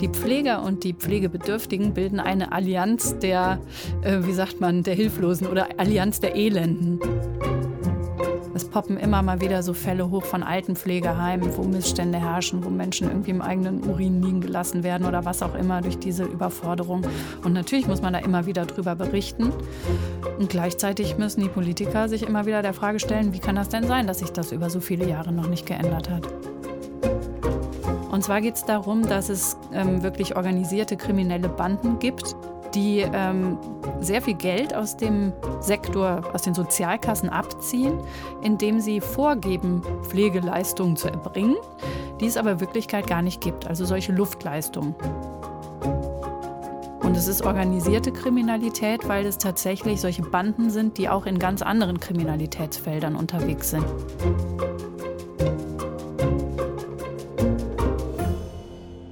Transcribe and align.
Die 0.00 0.08
Pfleger 0.08 0.62
und 0.62 0.84
die 0.84 0.92
Pflegebedürftigen 0.92 1.92
bilden 1.92 2.20
eine 2.20 2.52
Allianz 2.52 3.18
der, 3.18 3.58
äh, 4.02 4.18
wie 4.22 4.32
sagt 4.32 4.60
man, 4.60 4.84
der 4.84 4.94
Hilflosen 4.94 5.48
oder 5.48 5.68
Allianz 5.76 6.20
der 6.20 6.36
Elenden. 6.36 7.00
Es 8.54 8.64
poppen 8.64 8.96
immer 8.96 9.22
mal 9.22 9.40
wieder 9.40 9.62
so 9.62 9.72
Fälle 9.72 10.10
hoch 10.10 10.24
von 10.24 10.42
alten 10.42 10.76
Pflegeheimen, 10.76 11.56
wo 11.56 11.62
Missstände 11.62 12.18
herrschen, 12.18 12.64
wo 12.64 12.70
Menschen 12.70 13.08
irgendwie 13.08 13.30
im 13.30 13.42
eigenen 13.42 13.82
Urin 13.88 14.22
liegen 14.22 14.40
gelassen 14.40 14.82
werden 14.84 15.06
oder 15.06 15.24
was 15.24 15.42
auch 15.42 15.54
immer 15.54 15.80
durch 15.80 15.98
diese 15.98 16.24
Überforderung. 16.24 17.02
Und 17.44 17.52
natürlich 17.52 17.88
muss 17.88 18.02
man 18.02 18.12
da 18.12 18.20
immer 18.20 18.46
wieder 18.46 18.66
drüber 18.66 18.94
berichten. 18.94 19.52
Und 20.38 20.48
gleichzeitig 20.48 21.18
müssen 21.18 21.40
die 21.40 21.48
Politiker 21.48 22.08
sich 22.08 22.22
immer 22.22 22.46
wieder 22.46 22.62
der 22.62 22.74
Frage 22.74 23.00
stellen, 23.00 23.32
wie 23.32 23.40
kann 23.40 23.56
das 23.56 23.68
denn 23.68 23.86
sein, 23.86 24.06
dass 24.06 24.20
sich 24.20 24.30
das 24.30 24.52
über 24.52 24.70
so 24.70 24.80
viele 24.80 25.08
Jahre 25.08 25.32
noch 25.32 25.48
nicht 25.48 25.66
geändert 25.66 26.08
hat? 26.10 26.26
Und 28.18 28.24
zwar 28.24 28.40
geht 28.40 28.56
es 28.56 28.64
darum, 28.64 29.02
dass 29.02 29.28
es 29.28 29.56
ähm, 29.72 30.02
wirklich 30.02 30.34
organisierte 30.34 30.96
kriminelle 30.96 31.48
Banden 31.48 32.00
gibt, 32.00 32.34
die 32.74 32.98
ähm, 32.98 33.56
sehr 34.00 34.20
viel 34.22 34.34
Geld 34.34 34.74
aus 34.74 34.96
dem 34.96 35.32
Sektor, 35.60 36.22
aus 36.34 36.42
den 36.42 36.52
Sozialkassen 36.52 37.28
abziehen, 37.28 38.00
indem 38.42 38.80
sie 38.80 39.00
vorgeben, 39.00 39.82
Pflegeleistungen 40.02 40.96
zu 40.96 41.06
erbringen, 41.06 41.54
die 42.20 42.26
es 42.26 42.36
aber 42.36 42.50
in 42.50 42.60
Wirklichkeit 42.60 43.06
gar 43.06 43.22
nicht 43.22 43.40
gibt, 43.40 43.68
also 43.68 43.84
solche 43.84 44.10
Luftleistungen. 44.10 44.96
Und 47.00 47.16
es 47.16 47.28
ist 47.28 47.42
organisierte 47.42 48.10
Kriminalität, 48.10 49.06
weil 49.06 49.26
es 49.26 49.38
tatsächlich 49.38 50.00
solche 50.00 50.22
Banden 50.22 50.70
sind, 50.70 50.98
die 50.98 51.08
auch 51.08 51.24
in 51.24 51.38
ganz 51.38 51.62
anderen 51.62 52.00
Kriminalitätsfeldern 52.00 53.14
unterwegs 53.14 53.70
sind. 53.70 53.86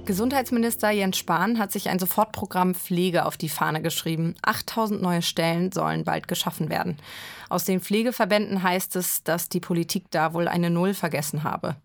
Gesundheitsminister 0.07 0.89
Jens 0.89 1.17
Spahn 1.17 1.59
hat 1.59 1.73
sich 1.73 1.89
ein 1.89 1.99
Sofortprogramm 1.99 2.75
Pflege 2.75 3.25
auf 3.25 3.35
die 3.35 3.49
Fahne 3.49 3.81
geschrieben. 3.81 4.35
8000 4.41 5.01
neue 5.01 5.21
Stellen 5.21 5.73
sollen 5.73 6.05
bald 6.05 6.29
geschaffen 6.29 6.69
werden. 6.69 6.97
Aus 7.49 7.65
den 7.65 7.81
Pflegeverbänden 7.81 8.63
heißt 8.63 8.95
es, 8.95 9.23
dass 9.23 9.49
die 9.49 9.59
Politik 9.59 10.05
da 10.09 10.33
wohl 10.33 10.47
eine 10.47 10.69
Null 10.69 10.93
vergessen 10.93 11.43
habe. 11.43 11.75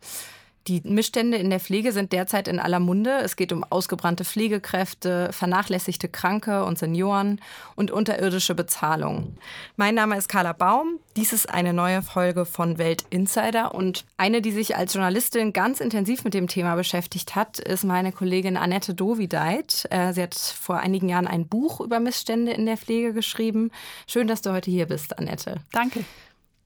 Die 0.69 0.81
Missstände 0.85 1.39
in 1.39 1.51
der 1.51 1.59
Pflege 1.59 1.91
sind 1.91 2.13
derzeit 2.13 2.47
in 2.47 2.61
aller 2.61 2.79
Munde. 2.79 3.19
Es 3.23 3.35
geht 3.35 3.53
um 3.53 3.65
ausgebrannte 3.65 4.25
Pflegekräfte, 4.25 5.31
vernachlässigte 5.33 6.09
Kranke 6.09 6.65
und 6.65 6.79
Senioren 6.79 7.41
und 7.75 7.91
unterirdische 7.91 8.55
Bezahlung. 8.55 9.37
Mein 9.77 9.97
Name 9.97 10.17
ist 10.17 10.29
Carla 10.29 10.53
Baum. 10.53 11.01
Dies 11.17 11.33
ist 11.33 11.51
eine 11.51 11.73
neue 11.73 12.01
Folge 12.01 12.45
von 12.45 12.79
Welt 12.79 13.05
Insider 13.11 13.75
und 13.75 14.05
eine, 14.17 14.41
die 14.41 14.53
sich 14.53 14.77
als 14.77 14.95
Journalistin 14.95 15.53
ganz 15.53 15.81
intensiv 15.81 16.23
mit 16.23 16.33
dem 16.33 16.47
Thema 16.47 16.77
beschäftigt 16.77 17.35
hat, 17.35 17.59
ist 17.59 17.83
meine 17.83 18.13
Kollegin 18.13 18.57
Annette 18.57 18.95
Dovideit. 18.95 19.87
Äh, 19.91 20.13
sie 20.13 20.23
hat 20.23 20.35
vor 20.35 20.79
einigen 20.79 21.09
Jahren 21.09 21.27
ein 21.27 21.49
Buch 21.49 21.81
über 21.81 21.99
Missstände 21.99 22.53
in 22.53 22.67
der 22.67 22.77
Pflege 22.77 23.13
geschrieben. 23.13 23.73
Schön, 24.07 24.29
dass 24.29 24.43
du 24.43 24.53
heute 24.53 24.71
hier 24.71 24.87
bist, 24.87 25.19
Annette. 25.19 25.57
Danke. 25.73 26.05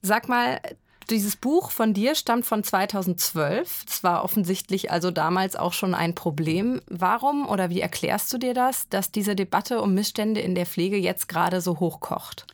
Sag 0.02 0.28
mal, 0.28 0.60
dieses 1.10 1.36
Buch 1.36 1.70
von 1.70 1.94
dir 1.94 2.14
stammt 2.14 2.46
von 2.46 2.64
2012. 2.64 3.84
Es 3.88 4.02
war 4.02 4.24
offensichtlich 4.24 4.90
also 4.90 5.10
damals 5.10 5.56
auch 5.56 5.72
schon 5.72 5.94
ein 5.94 6.14
Problem. 6.14 6.80
Warum 6.88 7.48
oder 7.48 7.70
wie 7.70 7.80
erklärst 7.80 8.32
du 8.32 8.38
dir 8.38 8.54
das, 8.54 8.88
dass 8.88 9.12
diese 9.12 9.36
Debatte 9.36 9.80
um 9.80 9.94
Missstände 9.94 10.40
in 10.40 10.54
der 10.54 10.66
Pflege 10.66 10.96
jetzt 10.96 11.28
gerade 11.28 11.60
so 11.60 11.80
hochkocht? 11.80 12.46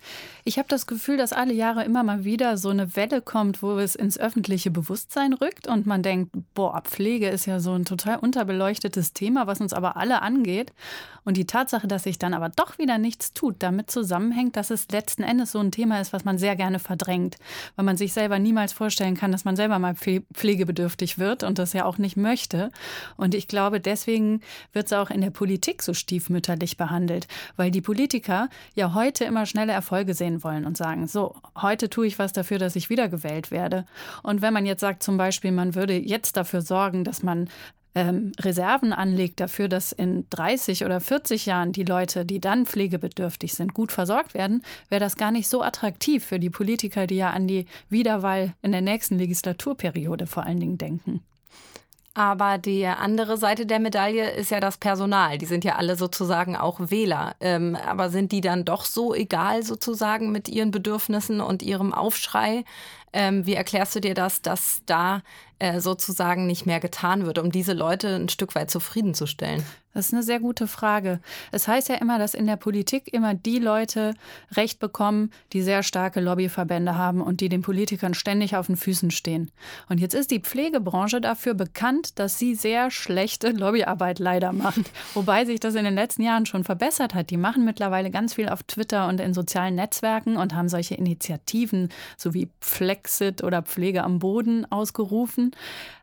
Ich 0.44 0.58
habe 0.58 0.68
das 0.68 0.88
Gefühl, 0.88 1.16
dass 1.16 1.32
alle 1.32 1.54
Jahre 1.54 1.84
immer 1.84 2.02
mal 2.02 2.24
wieder 2.24 2.56
so 2.56 2.70
eine 2.70 2.96
Welle 2.96 3.22
kommt, 3.22 3.62
wo 3.62 3.78
es 3.78 3.94
ins 3.94 4.18
öffentliche 4.18 4.72
Bewusstsein 4.72 5.34
rückt 5.34 5.68
und 5.68 5.86
man 5.86 6.02
denkt, 6.02 6.32
boah, 6.54 6.80
Pflege 6.82 7.28
ist 7.28 7.46
ja 7.46 7.60
so 7.60 7.72
ein 7.74 7.84
total 7.84 8.18
unterbeleuchtetes 8.18 9.12
Thema, 9.12 9.46
was 9.46 9.60
uns 9.60 9.72
aber 9.72 9.96
alle 9.96 10.20
angeht. 10.20 10.72
Und 11.24 11.36
die 11.36 11.46
Tatsache, 11.46 11.86
dass 11.86 12.02
sich 12.02 12.18
dann 12.18 12.34
aber 12.34 12.48
doch 12.48 12.78
wieder 12.78 12.98
nichts 12.98 13.32
tut, 13.32 13.56
damit 13.60 13.92
zusammenhängt, 13.92 14.56
dass 14.56 14.70
es 14.70 14.88
letzten 14.90 15.22
Endes 15.22 15.52
so 15.52 15.60
ein 15.60 15.70
Thema 15.70 16.00
ist, 16.00 16.12
was 16.12 16.24
man 16.24 16.38
sehr 16.38 16.56
gerne 16.56 16.80
verdrängt, 16.80 17.36
weil 17.76 17.84
man 17.84 17.96
sich 17.96 18.12
selber 18.12 18.40
niemals 18.42 18.72
vorstellen 18.72 19.16
kann, 19.16 19.32
dass 19.32 19.44
man 19.44 19.56
selber 19.56 19.78
mal 19.78 19.94
pflegebedürftig 19.94 21.18
wird 21.18 21.42
und 21.42 21.58
das 21.58 21.72
ja 21.72 21.84
auch 21.84 21.98
nicht 21.98 22.16
möchte. 22.16 22.70
Und 23.16 23.34
ich 23.34 23.48
glaube, 23.48 23.80
deswegen 23.80 24.40
wird 24.72 24.86
es 24.86 24.92
auch 24.92 25.10
in 25.10 25.20
der 25.20 25.30
Politik 25.30 25.82
so 25.82 25.94
stiefmütterlich 25.94 26.76
behandelt, 26.76 27.28
weil 27.56 27.70
die 27.70 27.80
Politiker 27.80 28.48
ja 28.74 28.94
heute 28.94 29.24
immer 29.24 29.46
schnelle 29.46 29.72
Erfolge 29.72 30.14
sehen 30.14 30.42
wollen 30.42 30.66
und 30.66 30.76
sagen, 30.76 31.06
so, 31.06 31.34
heute 31.60 31.88
tue 31.88 32.06
ich 32.06 32.18
was 32.18 32.32
dafür, 32.32 32.58
dass 32.58 32.76
ich 32.76 32.90
wiedergewählt 32.90 33.50
werde. 33.50 33.86
Und 34.22 34.42
wenn 34.42 34.52
man 34.52 34.66
jetzt 34.66 34.80
sagt 34.80 35.02
zum 35.02 35.16
Beispiel, 35.16 35.52
man 35.52 35.74
würde 35.74 35.96
jetzt 35.96 36.36
dafür 36.36 36.60
sorgen, 36.60 37.04
dass 37.04 37.22
man 37.22 37.48
ähm, 37.94 38.32
Reserven 38.40 38.92
anlegt 38.92 39.40
dafür, 39.40 39.68
dass 39.68 39.92
in 39.92 40.26
30 40.30 40.84
oder 40.84 41.00
40 41.00 41.46
Jahren 41.46 41.72
die 41.72 41.84
Leute, 41.84 42.24
die 42.24 42.40
dann 42.40 42.66
pflegebedürftig 42.66 43.54
sind, 43.54 43.74
gut 43.74 43.92
versorgt 43.92 44.34
werden, 44.34 44.62
wäre 44.88 45.00
das 45.00 45.16
gar 45.16 45.30
nicht 45.30 45.48
so 45.48 45.62
attraktiv 45.62 46.24
für 46.24 46.38
die 46.38 46.50
Politiker, 46.50 47.06
die 47.06 47.16
ja 47.16 47.30
an 47.30 47.46
die 47.46 47.66
Wiederwahl 47.88 48.54
in 48.62 48.72
der 48.72 48.82
nächsten 48.82 49.18
Legislaturperiode 49.18 50.26
vor 50.26 50.44
allen 50.44 50.60
Dingen 50.60 50.78
denken. 50.78 51.22
Aber 52.14 52.58
die 52.58 52.86
andere 52.86 53.38
Seite 53.38 53.64
der 53.64 53.80
Medaille 53.80 54.32
ist 54.32 54.50
ja 54.50 54.60
das 54.60 54.76
Personal. 54.76 55.38
Die 55.38 55.46
sind 55.46 55.64
ja 55.64 55.76
alle 55.76 55.96
sozusagen 55.96 56.56
auch 56.56 56.78
Wähler. 56.78 57.34
Ähm, 57.40 57.74
aber 57.74 58.10
sind 58.10 58.32
die 58.32 58.42
dann 58.42 58.66
doch 58.66 58.84
so 58.84 59.14
egal 59.14 59.62
sozusagen 59.62 60.30
mit 60.30 60.48
ihren 60.48 60.70
Bedürfnissen 60.70 61.40
und 61.40 61.62
ihrem 61.62 61.94
Aufschrei? 61.94 62.64
Ähm, 63.12 63.46
wie 63.46 63.54
erklärst 63.54 63.94
du 63.94 64.00
dir 64.00 64.14
das, 64.14 64.42
dass 64.42 64.82
da 64.86 65.22
äh, 65.58 65.80
sozusagen 65.80 66.46
nicht 66.46 66.66
mehr 66.66 66.80
getan 66.80 67.26
wird, 67.26 67.38
um 67.38 67.52
diese 67.52 67.72
Leute 67.72 68.16
ein 68.16 68.28
Stück 68.28 68.54
weit 68.54 68.70
zufriedenzustellen? 68.70 69.64
Das 69.94 70.06
ist 70.06 70.14
eine 70.14 70.22
sehr 70.22 70.40
gute 70.40 70.66
Frage. 70.66 71.20
Es 71.50 71.68
heißt 71.68 71.88
ja 71.90 71.96
immer, 71.96 72.18
dass 72.18 72.32
in 72.32 72.46
der 72.46 72.56
Politik 72.56 73.12
immer 73.12 73.34
die 73.34 73.58
Leute 73.58 74.14
Recht 74.52 74.78
bekommen, 74.78 75.30
die 75.52 75.62
sehr 75.62 75.82
starke 75.82 76.20
Lobbyverbände 76.20 76.96
haben 76.96 77.20
und 77.20 77.40
die 77.40 77.50
den 77.50 77.60
Politikern 77.60 78.14
ständig 78.14 78.56
auf 78.56 78.66
den 78.68 78.76
Füßen 78.76 79.10
stehen. 79.10 79.50
Und 79.88 80.00
jetzt 80.00 80.14
ist 80.14 80.30
die 80.30 80.40
Pflegebranche 80.40 81.20
dafür 81.20 81.52
bekannt, 81.54 82.18
dass 82.18 82.38
sie 82.38 82.54
sehr 82.54 82.90
schlechte 82.90 83.50
Lobbyarbeit 83.50 84.18
leider 84.18 84.52
macht. 84.52 84.80
Wobei 85.14 85.44
sich 85.44 85.60
das 85.60 85.74
in 85.74 85.84
den 85.84 85.94
letzten 85.94 86.22
Jahren 86.22 86.46
schon 86.46 86.64
verbessert 86.64 87.14
hat. 87.14 87.28
Die 87.28 87.36
machen 87.36 87.64
mittlerweile 87.64 88.10
ganz 88.10 88.34
viel 88.34 88.48
auf 88.48 88.62
Twitter 88.62 89.08
und 89.08 89.20
in 89.20 89.34
sozialen 89.34 89.74
Netzwerken 89.74 90.38
und 90.38 90.54
haben 90.54 90.70
solche 90.70 90.94
Initiativen, 90.94 91.90
so 92.16 92.32
wie 92.32 92.48
Flexit 93.02 93.42
oder 93.42 93.62
Pflege 93.62 94.04
am 94.04 94.18
Boden 94.18 94.70
ausgerufen. 94.70 95.50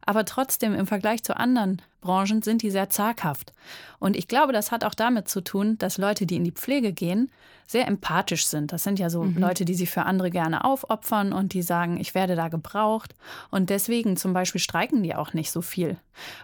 Aber 0.05 0.25
trotzdem 0.25 0.73
im 0.73 0.87
Vergleich 0.87 1.23
zu 1.23 1.37
anderen 1.37 1.81
Branchen 2.01 2.41
sind 2.41 2.61
die 2.61 2.71
sehr 2.71 2.89
zaghaft. 2.89 3.53
Und 3.99 4.15
ich 4.15 4.27
glaube, 4.27 4.53
das 4.53 4.71
hat 4.71 4.83
auch 4.83 4.95
damit 4.95 5.27
zu 5.27 5.41
tun, 5.41 5.77
dass 5.77 5.97
Leute, 5.97 6.25
die 6.25 6.35
in 6.35 6.43
die 6.43 6.51
Pflege 6.51 6.93
gehen, 6.93 7.29
sehr 7.67 7.87
empathisch 7.87 8.47
sind. 8.47 8.73
Das 8.73 8.83
sind 8.83 8.97
ja 8.97 9.11
so 9.11 9.23
mhm. 9.23 9.37
Leute, 9.37 9.63
die 9.63 9.75
sich 9.75 9.91
für 9.91 10.01
andere 10.01 10.31
gerne 10.31 10.65
aufopfern 10.65 11.31
und 11.31 11.53
die 11.53 11.61
sagen, 11.61 11.99
ich 11.99 12.15
werde 12.15 12.35
da 12.35 12.47
gebraucht. 12.47 13.13
Und 13.51 13.69
deswegen 13.69 14.17
zum 14.17 14.33
Beispiel 14.33 14.59
streiken 14.59 15.03
die 15.03 15.13
auch 15.13 15.33
nicht 15.33 15.51
so 15.51 15.61
viel, 15.61 15.97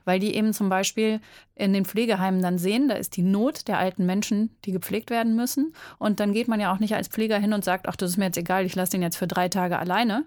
weil 0.04 0.20
die 0.20 0.36
eben 0.36 0.54
zum 0.54 0.70
Beispiel 0.70 1.20
in 1.56 1.74
den 1.74 1.86
Pflegeheimen 1.86 2.44
dann 2.44 2.60
sehen, 2.60 2.90
da 2.90 2.96
ist 2.96 3.18
die 3.18 3.24
Not 3.24 3.68
der 3.68 3.80
alten 3.80 4.06
Menschen, 4.06 4.56
die 4.66 4.72
gepflegt 4.72 5.10
werden 5.10 5.36
müssen. 5.36 5.74
Und 5.98 6.20
dann 6.20 6.32
geht 6.32 6.48
man 6.48 6.60
ja 6.60 6.72
auch 6.72 6.80
nicht 6.80 6.94
als 6.94 7.08
Pfleger 7.08 7.40
hin 7.40 7.54
und 7.54 7.66
sagt, 7.66 7.88
ach, 7.88 7.96
das 7.96 8.12
ist 8.12 8.18
mir 8.18 8.26
jetzt 8.26 8.38
egal, 8.38 8.66
ich 8.66 8.76
lasse 8.76 8.92
den 8.92 9.02
jetzt 9.02 9.18
für 9.18 9.28
drei 9.28 9.50
Tage 9.50 9.80
alleine, 9.80 10.26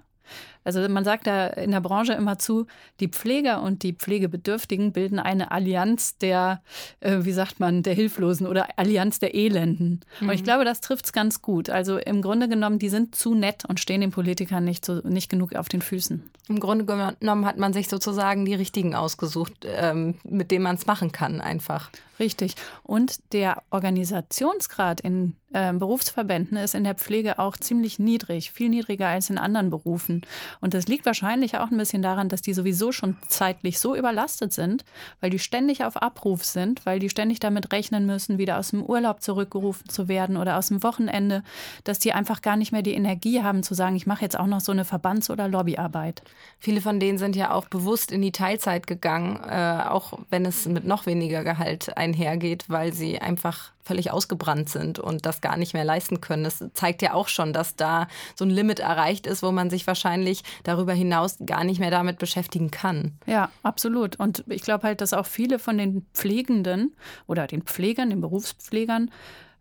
also 0.64 0.86
man 0.88 1.04
sagt 1.04 1.26
da 1.26 1.46
in 1.46 1.70
der 1.70 1.80
Branche 1.80 2.12
immer 2.12 2.38
zu, 2.38 2.66
die 3.00 3.08
Pfleger 3.08 3.62
und 3.62 3.82
die 3.82 3.94
Pflegebedürftigen 3.94 4.92
bilden 4.92 5.18
eine 5.18 5.50
Allianz 5.50 6.18
der, 6.18 6.62
äh, 7.00 7.20
wie 7.20 7.32
sagt 7.32 7.58
man, 7.58 7.82
der 7.82 7.94
Hilflosen 7.94 8.46
oder 8.46 8.68
Allianz 8.76 9.18
der 9.18 9.34
Elenden. 9.34 10.00
Mhm. 10.20 10.28
Und 10.28 10.34
ich 10.34 10.42
mhm. 10.42 10.44
glaube, 10.44 10.64
das 10.66 10.82
trifft 10.82 11.06
es 11.06 11.12
ganz 11.12 11.40
gut. 11.40 11.70
Also 11.70 11.96
im 11.96 12.20
Grunde 12.20 12.48
genommen, 12.48 12.78
die 12.78 12.90
sind 12.90 13.14
zu 13.14 13.34
nett 13.34 13.64
und 13.66 13.80
stehen 13.80 14.02
den 14.02 14.10
Politikern 14.10 14.64
nicht, 14.64 14.84
so, 14.84 15.00
nicht 15.04 15.30
genug 15.30 15.54
auf 15.54 15.68
den 15.70 15.80
Füßen. 15.80 16.30
Im 16.48 16.60
Grunde 16.60 16.84
genommen 16.84 17.46
hat 17.46 17.56
man 17.56 17.72
sich 17.72 17.88
sozusagen 17.88 18.44
die 18.44 18.54
richtigen 18.54 18.94
ausgesucht, 18.94 19.64
ähm, 19.64 20.16
mit 20.24 20.50
denen 20.50 20.64
man 20.64 20.76
es 20.76 20.86
machen 20.86 21.12
kann 21.12 21.40
einfach. 21.40 21.90
Richtig. 22.20 22.54
Und 22.82 23.32
der 23.32 23.62
Organisationsgrad 23.70 25.00
in 25.00 25.36
äh, 25.52 25.72
Berufsverbänden 25.72 26.56
ist 26.58 26.74
in 26.74 26.84
der 26.84 26.94
Pflege 26.94 27.38
auch 27.38 27.56
ziemlich 27.56 27.98
niedrig, 27.98 28.50
viel 28.50 28.68
niedriger 28.68 29.08
als 29.08 29.30
in 29.30 29.38
anderen 29.38 29.70
Berufen. 29.70 30.17
Und 30.60 30.74
das 30.74 30.86
liegt 30.86 31.06
wahrscheinlich 31.06 31.58
auch 31.58 31.70
ein 31.70 31.78
bisschen 31.78 32.02
daran, 32.02 32.28
dass 32.28 32.42
die 32.42 32.54
sowieso 32.54 32.92
schon 32.92 33.16
zeitlich 33.28 33.78
so 33.78 33.94
überlastet 33.94 34.52
sind, 34.52 34.84
weil 35.20 35.30
die 35.30 35.38
ständig 35.38 35.84
auf 35.84 35.96
Abruf 35.96 36.44
sind, 36.44 36.84
weil 36.86 36.98
die 36.98 37.10
ständig 37.10 37.40
damit 37.40 37.72
rechnen 37.72 38.06
müssen, 38.06 38.38
wieder 38.38 38.58
aus 38.58 38.70
dem 38.70 38.82
Urlaub 38.82 39.22
zurückgerufen 39.22 39.88
zu 39.88 40.08
werden 40.08 40.36
oder 40.36 40.56
aus 40.58 40.68
dem 40.68 40.82
Wochenende, 40.82 41.42
dass 41.84 41.98
die 41.98 42.12
einfach 42.12 42.42
gar 42.42 42.56
nicht 42.56 42.72
mehr 42.72 42.82
die 42.82 42.94
Energie 42.94 43.42
haben 43.42 43.62
zu 43.62 43.74
sagen, 43.74 43.96
ich 43.96 44.06
mache 44.06 44.22
jetzt 44.22 44.38
auch 44.38 44.46
noch 44.46 44.60
so 44.60 44.72
eine 44.72 44.84
Verbands- 44.84 45.30
oder 45.30 45.48
Lobbyarbeit. 45.48 46.22
Viele 46.58 46.80
von 46.80 47.00
denen 47.00 47.18
sind 47.18 47.36
ja 47.36 47.52
auch 47.52 47.66
bewusst 47.68 48.12
in 48.12 48.22
die 48.22 48.32
Teilzeit 48.32 48.86
gegangen, 48.86 49.40
äh, 49.48 49.84
auch 49.88 50.18
wenn 50.30 50.44
es 50.44 50.66
mit 50.66 50.84
noch 50.84 51.06
weniger 51.06 51.44
Gehalt 51.44 51.96
einhergeht, 51.96 52.64
weil 52.68 52.92
sie 52.92 53.20
einfach 53.20 53.72
völlig 53.88 54.12
ausgebrannt 54.12 54.68
sind 54.68 54.98
und 54.98 55.26
das 55.26 55.40
gar 55.40 55.56
nicht 55.56 55.72
mehr 55.72 55.84
leisten 55.84 56.20
können. 56.20 56.44
Das 56.44 56.62
zeigt 56.74 57.02
ja 57.02 57.14
auch 57.14 57.28
schon, 57.28 57.52
dass 57.52 57.74
da 57.74 58.06
so 58.36 58.44
ein 58.44 58.50
Limit 58.50 58.80
erreicht 58.80 59.26
ist, 59.26 59.42
wo 59.42 59.50
man 59.50 59.70
sich 59.70 59.86
wahrscheinlich 59.86 60.44
darüber 60.62 60.92
hinaus 60.92 61.38
gar 61.44 61.64
nicht 61.64 61.80
mehr 61.80 61.90
damit 61.90 62.18
beschäftigen 62.18 62.70
kann. 62.70 63.12
Ja, 63.26 63.50
absolut. 63.62 64.16
Und 64.16 64.44
ich 64.48 64.62
glaube 64.62 64.86
halt, 64.86 65.00
dass 65.00 65.14
auch 65.14 65.26
viele 65.26 65.58
von 65.58 65.78
den 65.78 66.06
Pflegenden 66.12 66.94
oder 67.26 67.46
den 67.46 67.62
Pflegern, 67.62 68.10
den 68.10 68.20
Berufspflegern, 68.20 69.10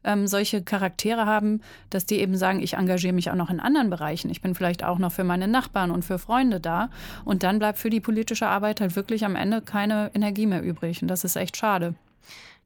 ähm, 0.03 0.27
solche 0.27 0.62
Charaktere 0.62 1.25
haben, 1.25 1.62
dass 1.89 2.06
die 2.06 2.19
eben 2.19 2.35
sagen, 2.35 2.62
ich 2.62 2.73
engagiere 2.73 3.13
mich 3.13 3.31
auch 3.31 3.35
noch 3.35 3.50
in 3.50 3.59
anderen 3.59 3.89
Bereichen. 3.89 4.30
Ich 4.30 4.41
bin 4.41 4.56
vielleicht 4.56 4.83
auch 4.83 5.00
noch 5.00 5.12
für 5.12 5.23
meine 5.23 5.47
Nachbarn 5.47 5.91
und 5.91 6.03
für 6.03 6.19
Freunde 6.19 6.59
da. 6.59 6.89
Und 7.25 7.44
dann 7.44 7.59
bleibt 7.59 7.80
für 7.80 7.89
die 7.89 8.01
politische 8.01 8.47
Arbeit 8.47 8.81
halt 8.81 8.95
wirklich 8.95 9.25
am 9.25 9.35
Ende 9.35 9.62
keine 9.62 10.12
Energie 10.13 10.45
mehr 10.45 10.63
übrig. 10.63 11.01
Und 11.01 11.07
das 11.07 11.23
ist 11.23 11.35
echt 11.35 11.57
schade. 11.57 11.95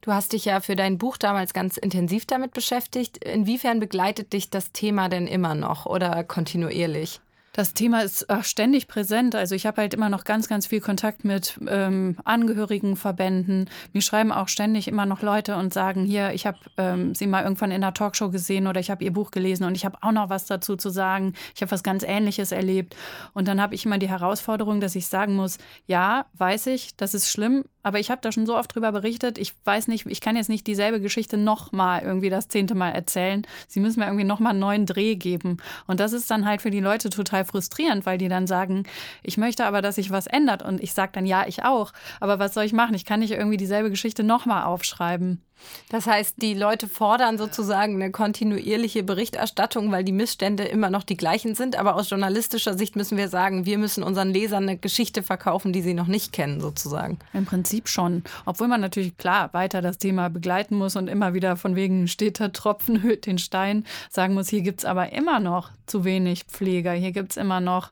Du 0.02 0.12
hast 0.12 0.34
dich 0.34 0.46
ja 0.46 0.62
für 0.62 0.76
dein 0.76 0.98
Buch 0.98 1.18
damals 1.18 1.54
ganz 1.54 1.78
intensiv 1.78 2.26
damit 2.26 2.54
beschäftigt. 2.54 3.24
Inwiefern 3.24 3.80
begleitet 3.80 4.34
dich 4.34 4.50
das 4.50 4.72
Thema 4.72 5.10
denn 5.10 5.28
immer 5.28 5.54
noch 5.54 5.86
oder 5.86 6.24
kontinuierlich? 6.24 7.22
Das 7.54 7.74
Thema 7.74 8.02
ist 8.02 8.30
ach, 8.30 8.46
ständig 8.46 8.88
präsent. 8.88 9.36
Also 9.36 9.56
ich 9.56 9.66
habe 9.66 9.82
halt 9.82 9.94
immer 9.94 10.08
noch 10.08 10.24
ganz, 10.24 10.48
ganz 10.48 10.68
viel 10.68 10.80
Kontakt 10.80 11.26
mit 11.26 11.60
ähm, 11.68 12.16
Angehörigenverbänden. 12.24 13.70
Mir 13.92 14.02
schreiben 14.02 14.32
auch 14.32 14.48
ständig 14.48 14.88
immer 14.88 15.06
noch 15.06 15.22
Leute 15.22 15.58
und 15.58 15.74
sagen, 15.74 16.06
hier, 16.06 16.32
ich 16.32 16.48
habe 16.48 16.58
ähm, 16.78 17.14
sie 17.14 17.28
mal 17.28 17.44
irgendwann 17.44 17.72
in 17.72 17.84
einer 17.84 17.94
Talkshow 17.94 18.30
gesehen 18.30 18.68
oder 18.68 18.80
ich 18.80 18.90
habe 18.90 19.04
ihr 19.04 19.12
Buch 19.12 19.32
gelesen 19.32 19.66
und 19.66 19.76
ich 19.76 19.84
habe 19.84 19.98
auch 20.02 20.14
noch 20.14 20.30
was 20.30 20.46
dazu 20.46 20.78
zu 20.78 20.90
sagen. 20.90 21.34
Ich 21.54 21.62
habe 21.62 21.72
was 21.72 21.84
ganz 21.84 22.04
Ähnliches 22.04 22.54
erlebt. 22.54 22.96
Und 23.34 23.50
dann 23.50 23.62
habe 23.62 23.76
ich 23.76 23.86
immer 23.86 23.98
die 23.98 24.10
Herausforderung, 24.10 24.80
dass 24.80 24.96
ich 24.96 25.08
sagen 25.08 25.36
muss, 25.36 25.58
ja, 25.88 26.28
weiß 26.36 26.68
ich, 26.68 26.96
das 26.96 27.14
ist 27.14 27.30
schlimm, 27.30 27.66
aber 27.84 28.00
ich 28.00 28.12
habe 28.12 28.22
da 28.22 28.32
schon 28.32 28.46
so 28.46 28.58
oft 28.58 28.74
drüber 28.74 28.92
berichtet. 28.92 29.38
Ich 29.38 29.54
weiß 29.66 29.88
nicht, 29.88 30.06
ich 30.06 30.22
kann 30.22 30.36
jetzt 30.36 30.50
nicht 30.50 30.68
dieselbe 30.68 31.02
Geschichte 31.02 31.38
nochmal 31.38 32.04
irgendwie 32.04 32.30
das 32.30 32.48
zehnte 32.48 32.76
Mal 32.76 32.90
erzählen. 32.90 33.46
Sie 33.68 33.80
müssen 33.80 34.00
mir 34.00 34.06
irgendwie 34.06 34.26
nochmal 34.26 34.52
einen 34.52 34.60
neuen 34.60 34.86
Dreh 34.86 35.16
geben. 35.16 35.58
Und 35.88 36.00
das 36.00 36.14
ist 36.14 36.30
dann 36.30 36.46
halt 36.46 36.62
für 36.62 36.72
die 36.72 36.80
Leute 36.80 37.10
total 37.10 37.46
frustrierend, 37.46 38.06
weil 38.06 38.18
die 38.18 38.30
dann 38.30 38.48
sagen, 38.48 38.84
ich 39.24 39.38
möchte 39.38 39.66
aber, 39.66 39.82
dass 39.82 39.96
sich 39.96 40.12
was 40.12 40.28
ändert. 40.28 40.64
Und 40.64 40.82
ich 40.82 40.94
sage 40.94 41.12
dann, 41.14 41.26
ja, 41.26 41.46
ich 41.48 41.64
auch. 41.64 41.94
Aber 42.20 42.40
was 42.40 42.54
soll 42.54 42.64
ich 42.64 42.74
machen? 42.74 42.96
Ich 42.96 43.06
kann 43.06 43.20
nicht 43.20 43.32
irgendwie 43.32 43.58
dieselbe 43.58 43.90
Geschichte 43.90 44.24
nochmal 44.24 44.64
aufschreiben. 44.64 45.42
Das 45.90 46.08
heißt, 46.08 46.42
die 46.42 46.54
Leute 46.54 46.88
fordern 46.88 47.38
sozusagen 47.38 47.96
eine 47.96 48.12
kontinuierliche 48.12 49.04
Berichterstattung, 49.04 49.92
weil 49.92 50.04
die 50.04 50.12
Missstände 50.12 50.64
immer 50.64 50.90
noch 50.90 51.04
die 51.04 51.18
gleichen 51.18 51.54
sind. 51.56 51.76
Aber 51.76 51.96
aus 51.96 52.10
journalistischer 52.10 52.78
Sicht 52.78 52.96
müssen 52.96 53.18
wir 53.18 53.28
sagen, 53.28 53.66
wir 53.66 53.78
müssen 53.78 54.04
unseren 54.04 54.32
Lesern 54.32 54.64
eine 54.64 54.78
Geschichte 54.78 55.22
verkaufen, 55.24 55.74
die 55.74 55.82
sie 55.82 55.94
noch 55.94 56.08
nicht 56.08 56.32
kennen, 56.32 56.62
sozusagen. 56.62 57.20
Im 57.34 57.46
Prinzip 57.46 57.90
schon. 57.90 58.24
Obwohl 58.46 58.68
man 58.68 58.82
natürlich 58.82 59.18
klar 59.18 59.54
weiter 59.54 59.82
das 59.82 59.98
Thema 59.98 60.30
begleiten 60.30 60.78
muss 60.78 60.96
und 60.96 61.08
immer 61.08 61.34
wieder 61.34 61.58
von 61.58 61.76
wegen 61.76 62.08
steter 62.08 62.54
Tropfen 62.54 63.04
hüllt 63.04 63.26
den 63.26 63.38
Stein 63.38 63.86
sagen 64.10 64.34
muss, 64.34 64.50
hier 64.50 64.62
gibt 64.62 64.80
es 64.80 64.86
aber 64.86 65.12
immer 65.12 65.40
noch 65.40 65.72
zu 65.92 66.06
wenig 66.06 66.46
Pfleger. 66.46 66.94
Hier 66.94 67.12
gibt 67.12 67.32
es 67.32 67.38
immer 67.38 67.60
noch 67.60 67.92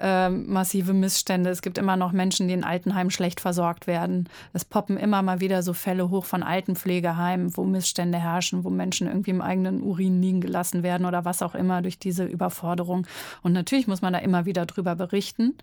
äh, 0.00 0.30
massive 0.30 0.94
Missstände. 0.94 1.50
Es 1.50 1.62
gibt 1.62 1.78
immer 1.78 1.96
noch 1.96 2.12
Menschen, 2.12 2.48
die 2.48 2.54
in 2.54 2.64
Altenheimen 2.64 3.10
schlecht 3.10 3.40
versorgt 3.40 3.86
werden. 3.86 4.28
Es 4.52 4.64
poppen 4.64 4.96
immer 4.96 5.22
mal 5.22 5.40
wieder 5.40 5.62
so 5.62 5.74
Fälle 5.74 6.10
hoch 6.10 6.24
von 6.24 6.42
Altenpflegeheimen, 6.42 7.56
wo 7.56 7.64
Missstände 7.64 8.18
herrschen, 8.18 8.64
wo 8.64 8.70
Menschen 8.70 9.06
irgendwie 9.06 9.30
im 9.30 9.42
eigenen 9.42 9.82
Urin 9.82 10.22
liegen 10.22 10.40
gelassen 10.40 10.82
werden 10.82 11.06
oder 11.06 11.24
was 11.24 11.42
auch 11.42 11.54
immer 11.54 11.82
durch 11.82 11.98
diese 11.98 12.24
Überforderung. 12.24 13.06
Und 13.42 13.52
natürlich 13.52 13.86
muss 13.86 14.02
man 14.02 14.14
da 14.14 14.18
immer 14.18 14.46
wieder 14.46 14.64
drüber 14.64 14.96
berichten. 14.96 15.54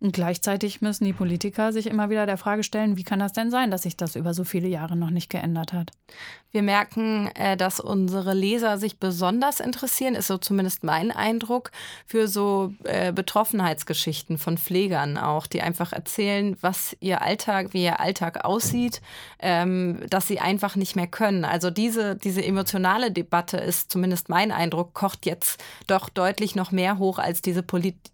Und 0.00 0.12
gleichzeitig 0.12 0.80
müssen 0.80 1.04
die 1.06 1.12
Politiker 1.12 1.72
sich 1.72 1.88
immer 1.88 2.08
wieder 2.08 2.24
der 2.24 2.36
Frage 2.36 2.62
stellen, 2.62 2.96
wie 2.96 3.02
kann 3.02 3.18
das 3.18 3.32
denn 3.32 3.50
sein, 3.50 3.72
dass 3.72 3.82
sich 3.82 3.96
das 3.96 4.14
über 4.14 4.32
so 4.32 4.44
viele 4.44 4.68
Jahre 4.68 4.94
noch 4.94 5.10
nicht 5.10 5.28
geändert 5.28 5.72
hat? 5.72 5.90
Wir 6.52 6.62
merken, 6.62 7.28
äh, 7.34 7.56
dass 7.56 7.80
unsere 7.80 8.32
Leser 8.32 8.78
sich 8.78 8.98
besonders 8.98 9.58
interessieren, 9.58 10.14
ist 10.14 10.28
so 10.28 10.38
zumindest 10.38 10.84
mein 10.84 11.10
Eindruck, 11.10 11.72
für 12.06 12.28
so 12.28 12.72
äh, 12.84 13.12
Betroffenheitsgeschichten 13.12 14.38
von 14.38 14.56
Pflegern 14.56 15.18
auch, 15.18 15.48
die 15.48 15.62
einfach 15.62 15.92
erzählen, 15.92 16.56
was 16.60 16.96
ihr 17.00 17.20
Alltag, 17.20 17.74
wie 17.74 17.82
ihr 17.82 17.98
Alltag 17.98 18.44
aussieht, 18.44 19.02
ähm, 19.40 20.00
dass 20.08 20.28
sie 20.28 20.38
einfach 20.38 20.76
nicht 20.76 20.94
mehr 20.94 21.08
können. 21.08 21.44
Also 21.44 21.70
diese, 21.70 22.14
diese 22.14 22.44
emotionale 22.44 23.10
Debatte 23.10 23.56
ist 23.56 23.90
zumindest 23.90 24.28
mein 24.28 24.52
Eindruck, 24.52 24.94
kocht 24.94 25.26
jetzt 25.26 25.62
doch 25.88 26.08
deutlich 26.08 26.54
noch 26.54 26.70
mehr 26.70 26.98
hoch 26.98 27.18
als 27.18 27.42
diese 27.42 27.64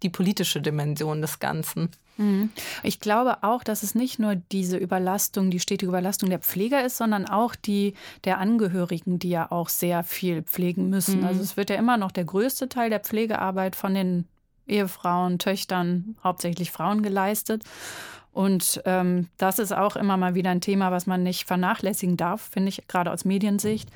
die 0.01 0.09
politische 0.09 0.61
Dimension 0.61 1.21
des 1.21 1.39
Ganzen 1.39 1.74
lassen. 1.75 1.91
Mhm. 2.17 2.49
Ich 2.83 2.99
glaube 2.99 3.43
auch, 3.43 3.63
dass 3.63 3.83
es 3.83 3.95
nicht 3.95 4.19
nur 4.19 4.35
diese 4.35 4.77
Überlastung, 4.77 5.51
die 5.51 5.59
stetige 5.59 5.89
Überlastung 5.89 6.29
der 6.29 6.39
Pfleger 6.39 6.85
ist, 6.85 6.97
sondern 6.97 7.25
auch 7.25 7.55
die 7.55 7.93
der 8.23 8.39
Angehörigen, 8.39 9.19
die 9.19 9.29
ja 9.29 9.51
auch 9.51 9.69
sehr 9.69 10.03
viel 10.03 10.43
pflegen 10.43 10.89
müssen. 10.89 11.21
Mhm. 11.21 11.25
Also 11.25 11.41
es 11.41 11.57
wird 11.57 11.69
ja 11.69 11.75
immer 11.75 11.97
noch 11.97 12.11
der 12.11 12.25
größte 12.25 12.69
Teil 12.69 12.89
der 12.89 13.01
Pflegearbeit 13.01 13.75
von 13.75 13.93
den 13.93 14.25
Ehefrauen, 14.67 15.39
Töchtern, 15.39 16.15
hauptsächlich 16.23 16.71
Frauen 16.71 17.03
geleistet. 17.03 17.63
Und 18.35 18.81
ähm, 18.83 19.29
das 19.37 19.59
ist 19.59 19.71
auch 19.71 19.95
immer 19.95 20.17
mal 20.17 20.35
wieder 20.35 20.49
ein 20.49 20.59
Thema, 20.59 20.91
was 20.91 21.07
man 21.07 21.23
nicht 21.23 21.47
vernachlässigen 21.47 22.17
darf, 22.17 22.41
finde 22.51 22.67
ich, 22.67 22.85
gerade 22.89 23.13
aus 23.13 23.23
Mediensicht, 23.23 23.89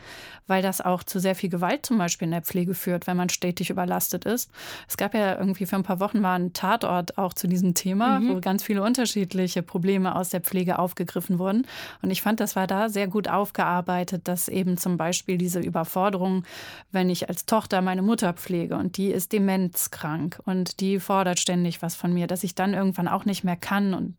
weil 0.48 0.62
das 0.62 0.80
auch 0.80 1.04
zu 1.04 1.20
sehr 1.20 1.36
viel 1.36 1.50
Gewalt 1.50 1.86
zum 1.86 1.98
Beispiel 1.98 2.28
in 2.28 2.32
der 2.32 2.42
Pflege 2.42 2.74
führt, 2.74 3.06
wenn 3.06 3.18
man 3.18 3.28
stetig 3.28 3.70
überlastet 3.70 4.24
ist. 4.24 4.50
Es 4.88 4.96
gab 4.96 5.14
ja 5.14 5.38
irgendwie 5.38 5.66
für 5.66 5.76
ein 5.76 5.84
paar 5.84 6.00
Wochen 6.00 6.24
war 6.24 6.40
ein 6.40 6.54
Tatort 6.54 7.18
auch 7.18 7.34
zu 7.34 7.50
diesem 7.50 7.74
Thema, 7.74 8.22
mhm. 8.22 8.30
wo 8.30 8.40
ganz 8.40 8.64
viele 8.64 8.82
unterschiedliche 8.82 9.62
Probleme 9.62 10.16
aus 10.16 10.30
der 10.30 10.40
Pflege 10.40 10.80
aufgegriffen 10.80 11.38
wurden. 11.38 11.68
Und 12.02 12.10
ich 12.10 12.22
fand, 12.22 12.40
das 12.40 12.56
war 12.56 12.66
da 12.66 12.88
sehr 12.88 13.10
gut 13.10 13.28
aufgearbeitet, 13.28 14.30
dass 14.30 14.48
eben 14.48 14.78
zum 14.78 14.96
Beispiel 14.96 15.38
diese 15.38 15.60
Überforderung, 15.60 16.46
wenn 16.94 17.10
ich 17.10 17.28
als 17.28 17.46
Tochter 17.46 17.82
meine 17.82 18.04
Mutter 18.04 18.32
pflege 18.32 18.78
und 18.78 18.96
die 18.96 19.12
ist 19.12 19.34
demenzkrank 19.34 20.40
und 20.46 20.80
die 20.80 21.02
fordert 21.02 21.42
ständig 21.42 21.82
was 21.82 21.96
von 21.96 22.14
mir, 22.14 22.28
dass 22.28 22.46
ich 22.46 22.56
dann 22.56 22.74
irgendwann 22.74 23.10
auch 23.10 23.26
nicht 23.26 23.44
mehr 23.44 23.58
kann 23.58 23.94
und 23.94 24.16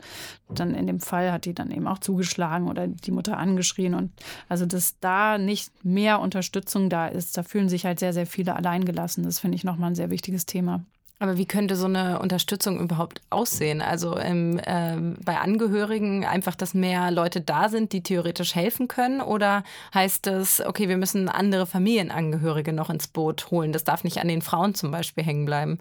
dann 0.49 0.75
in 0.75 0.87
dem 0.87 1.01
Fall 1.01 1.33
hat 1.33 1.45
die 1.45 1.55
dann 1.55 1.71
eben 1.71 1.87
auch 1.87 1.99
zugeschlagen 1.99 2.69
oder 2.69 2.87
die 2.87 3.11
Mutter 3.11 3.39
angeschrien. 3.39 3.95
Und 3.95 4.13
also, 4.49 4.67
dass 4.67 4.99
da 5.01 5.39
nicht 5.39 5.85
mehr 5.85 6.21
Unterstützung 6.21 6.91
da 6.91 7.07
ist, 7.07 7.37
da 7.37 7.43
fühlen 7.43 7.69
sich 7.69 7.85
halt 7.85 7.99
sehr, 8.01 8.13
sehr 8.13 8.27
viele 8.27 8.57
alleingelassen. 8.57 9.25
Das 9.25 9.39
finde 9.39 9.57
ich 9.57 9.65
nochmal 9.65 9.91
ein 9.91 9.97
sehr 9.97 10.11
wichtiges 10.11 10.47
Thema. 10.47 10.85
Aber 11.23 11.37
wie 11.37 11.45
könnte 11.45 11.77
so 11.77 11.85
eine 11.85 12.19
Unterstützung 12.19 12.81
überhaupt 12.81 13.21
aussehen? 13.29 13.83
Also 13.83 14.17
ähm, 14.17 14.59
äh, 14.65 14.97
bei 15.23 15.39
Angehörigen 15.39 16.25
einfach, 16.25 16.55
dass 16.55 16.73
mehr 16.73 17.11
Leute 17.11 17.43
da 17.43 17.69
sind, 17.69 17.93
die 17.93 18.03
theoretisch 18.03 18.55
helfen 18.55 18.89
können? 18.89 19.21
Oder 19.21 19.63
heißt 19.93 20.29
es, 20.29 20.65
okay, 20.65 20.89
wir 20.89 20.97
müssen 20.97 21.29
andere 21.29 21.67
Familienangehörige 21.67 22.73
noch 22.73 22.89
ins 22.89 23.07
Boot 23.07 23.51
holen? 23.51 23.73
Das 23.73 23.85
darf 23.85 24.03
nicht 24.03 24.19
an 24.19 24.29
den 24.29 24.41
Frauen 24.41 24.75
zum 24.75 24.91
Beispiel 24.91 25.23
hängen 25.23 25.45
bleiben. 25.45 25.79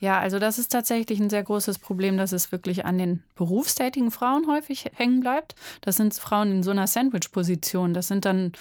Ja, 0.00 0.18
also 0.18 0.38
das 0.38 0.58
ist 0.58 0.72
tatsächlich 0.72 1.20
ein 1.20 1.28
sehr 1.28 1.42
großes 1.42 1.78
Problem, 1.78 2.16
dass 2.16 2.32
es 2.32 2.52
wirklich 2.52 2.86
an 2.86 2.96
den 2.96 3.22
berufstätigen 3.34 4.10
Frauen 4.10 4.46
häufig 4.46 4.90
hängen 4.94 5.20
bleibt. 5.20 5.54
Das 5.82 5.96
sind 5.96 6.14
Frauen 6.14 6.50
in 6.50 6.62
so 6.62 6.70
einer 6.70 6.86
Sandwich-Position. 6.86 7.92
Das 7.92 8.08
sind 8.08 8.24
dann 8.24 8.52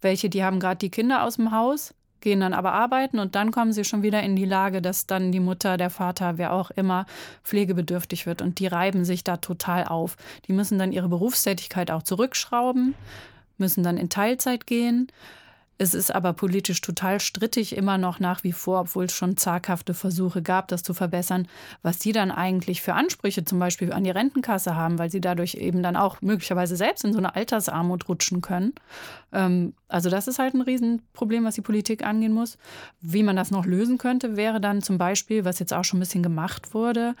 welche, 0.00 0.28
die 0.28 0.42
haben 0.42 0.58
gerade 0.58 0.78
die 0.78 0.90
Kinder 0.90 1.22
aus 1.22 1.36
dem 1.36 1.52
Haus, 1.52 1.94
gehen 2.20 2.40
dann 2.40 2.52
aber 2.52 2.72
arbeiten 2.72 3.20
und 3.20 3.36
dann 3.36 3.52
kommen 3.52 3.72
sie 3.72 3.84
schon 3.84 4.02
wieder 4.02 4.24
in 4.24 4.34
die 4.34 4.44
Lage, 4.44 4.82
dass 4.82 5.06
dann 5.06 5.30
die 5.30 5.38
Mutter, 5.38 5.76
der 5.76 5.90
Vater, 5.90 6.36
wer 6.36 6.52
auch 6.52 6.72
immer, 6.72 7.06
pflegebedürftig 7.44 8.26
wird. 8.26 8.42
Und 8.42 8.58
die 8.58 8.66
reiben 8.66 9.04
sich 9.04 9.22
da 9.22 9.36
total 9.36 9.84
auf. 9.84 10.16
Die 10.48 10.52
müssen 10.52 10.80
dann 10.80 10.90
ihre 10.90 11.08
Berufstätigkeit 11.08 11.92
auch 11.92 12.02
zurückschrauben, 12.02 12.96
müssen 13.56 13.84
dann 13.84 13.98
in 13.98 14.08
Teilzeit 14.08 14.66
gehen 14.66 15.12
es 15.78 15.94
ist 15.94 16.12
aber 16.12 16.32
politisch 16.32 16.80
total 16.80 17.20
strittig 17.20 17.76
immer 17.76 17.98
noch 17.98 18.18
nach 18.18 18.42
wie 18.42 18.52
vor, 18.52 18.80
obwohl 18.80 19.04
es 19.04 19.12
schon 19.12 19.36
zaghafte 19.36 19.94
Versuche 19.94 20.42
gab, 20.42 20.66
das 20.68 20.82
zu 20.82 20.92
verbessern, 20.92 21.46
was 21.82 22.00
die 22.00 22.10
dann 22.10 22.32
eigentlich 22.32 22.82
für 22.82 22.94
Ansprüche 22.94 23.44
zum 23.44 23.60
Beispiel 23.60 23.92
an 23.92 24.02
die 24.02 24.10
Rentenkasse 24.10 24.74
haben, 24.74 24.98
weil 24.98 25.10
sie 25.10 25.20
dadurch 25.20 25.54
eben 25.54 25.84
dann 25.84 25.94
auch 25.94 26.20
möglicherweise 26.20 26.74
selbst 26.74 27.04
in 27.04 27.12
so 27.12 27.18
eine 27.18 27.36
Altersarmut 27.36 28.08
rutschen 28.08 28.40
können. 28.40 28.74
Ähm, 29.32 29.72
also 29.86 30.10
das 30.10 30.26
ist 30.26 30.40
halt 30.40 30.54
ein 30.54 30.62
Riesenproblem, 30.62 31.44
was 31.44 31.54
die 31.54 31.60
Politik 31.60 32.04
angehen 32.04 32.32
muss. 32.32 32.58
Wie 33.00 33.22
man 33.22 33.36
das 33.36 33.52
noch 33.52 33.64
lösen 33.64 33.98
könnte, 33.98 34.36
wäre 34.36 34.60
dann 34.60 34.82
zum 34.82 34.98
Beispiel, 34.98 35.44
was 35.44 35.60
jetzt 35.60 35.72
auch 35.72 35.84
schon 35.84 35.98
ein 35.98 36.00
bisschen 36.00 36.24
gemacht 36.24 36.74
wurde, 36.74 37.14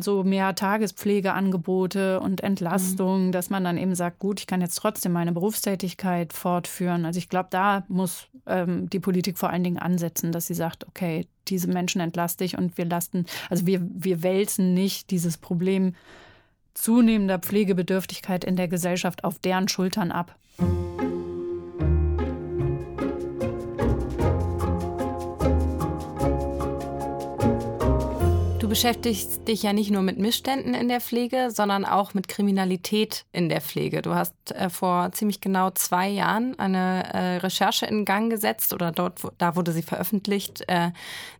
so 0.00 0.22
mehr 0.22 0.54
Tagespflegeangebote 0.54 2.20
und 2.20 2.42
Entlastung, 2.42 3.26
mhm. 3.26 3.32
dass 3.32 3.50
man 3.50 3.64
dann 3.64 3.78
eben 3.78 3.94
sagt, 3.94 4.18
gut, 4.18 4.40
ich 4.40 4.46
kann 4.46 4.60
jetzt 4.60 4.76
trotzdem 4.76 5.12
meine 5.12 5.32
Berufstätigkeit 5.32 6.32
fortführen. 6.32 7.04
Also 7.04 7.18
ich 7.18 7.28
glaube, 7.28 7.48
da 7.50 7.84
muss 7.88 8.28
ähm, 8.46 8.88
die 8.90 9.00
Politik 9.00 9.38
vor 9.38 9.50
allen 9.50 9.64
Dingen 9.64 9.78
ansetzen, 9.78 10.30
dass 10.30 10.46
sie 10.46 10.54
sagt, 10.54 10.86
okay, 10.86 11.26
diese 11.48 11.68
Menschen 11.68 12.00
entlaste 12.00 12.44
ich 12.44 12.56
und 12.56 12.78
wir 12.78 12.84
lasten, 12.84 13.26
also 13.50 13.66
wir, 13.66 13.80
wir 13.82 14.22
wälzen 14.22 14.74
nicht 14.74 15.10
dieses 15.10 15.36
Problem 15.36 15.94
zunehmender 16.74 17.38
Pflegebedürftigkeit 17.38 18.44
in 18.44 18.56
der 18.56 18.68
Gesellschaft 18.68 19.24
auf 19.24 19.38
deren 19.38 19.68
Schultern 19.68 20.12
ab. 20.12 20.36
Beschäftigst 28.76 29.48
dich 29.48 29.62
ja 29.62 29.72
nicht 29.72 29.90
nur 29.90 30.02
mit 30.02 30.18
Missständen 30.18 30.74
in 30.74 30.88
der 30.88 31.00
Pflege, 31.00 31.50
sondern 31.50 31.86
auch 31.86 32.12
mit 32.12 32.28
Kriminalität 32.28 33.24
in 33.32 33.48
der 33.48 33.62
Pflege. 33.62 34.02
Du 34.02 34.14
hast 34.14 34.34
äh, 34.52 34.68
vor 34.68 35.12
ziemlich 35.12 35.40
genau 35.40 35.70
zwei 35.70 36.10
Jahren 36.10 36.58
eine 36.58 37.10
äh, 37.14 37.36
Recherche 37.38 37.86
in 37.86 38.04
Gang 38.04 38.28
gesetzt 38.28 38.74
oder 38.74 38.92
dort, 38.92 39.22
da 39.38 39.56
wurde 39.56 39.72
sie 39.72 39.80
veröffentlicht, 39.80 40.62
äh, 40.68 40.90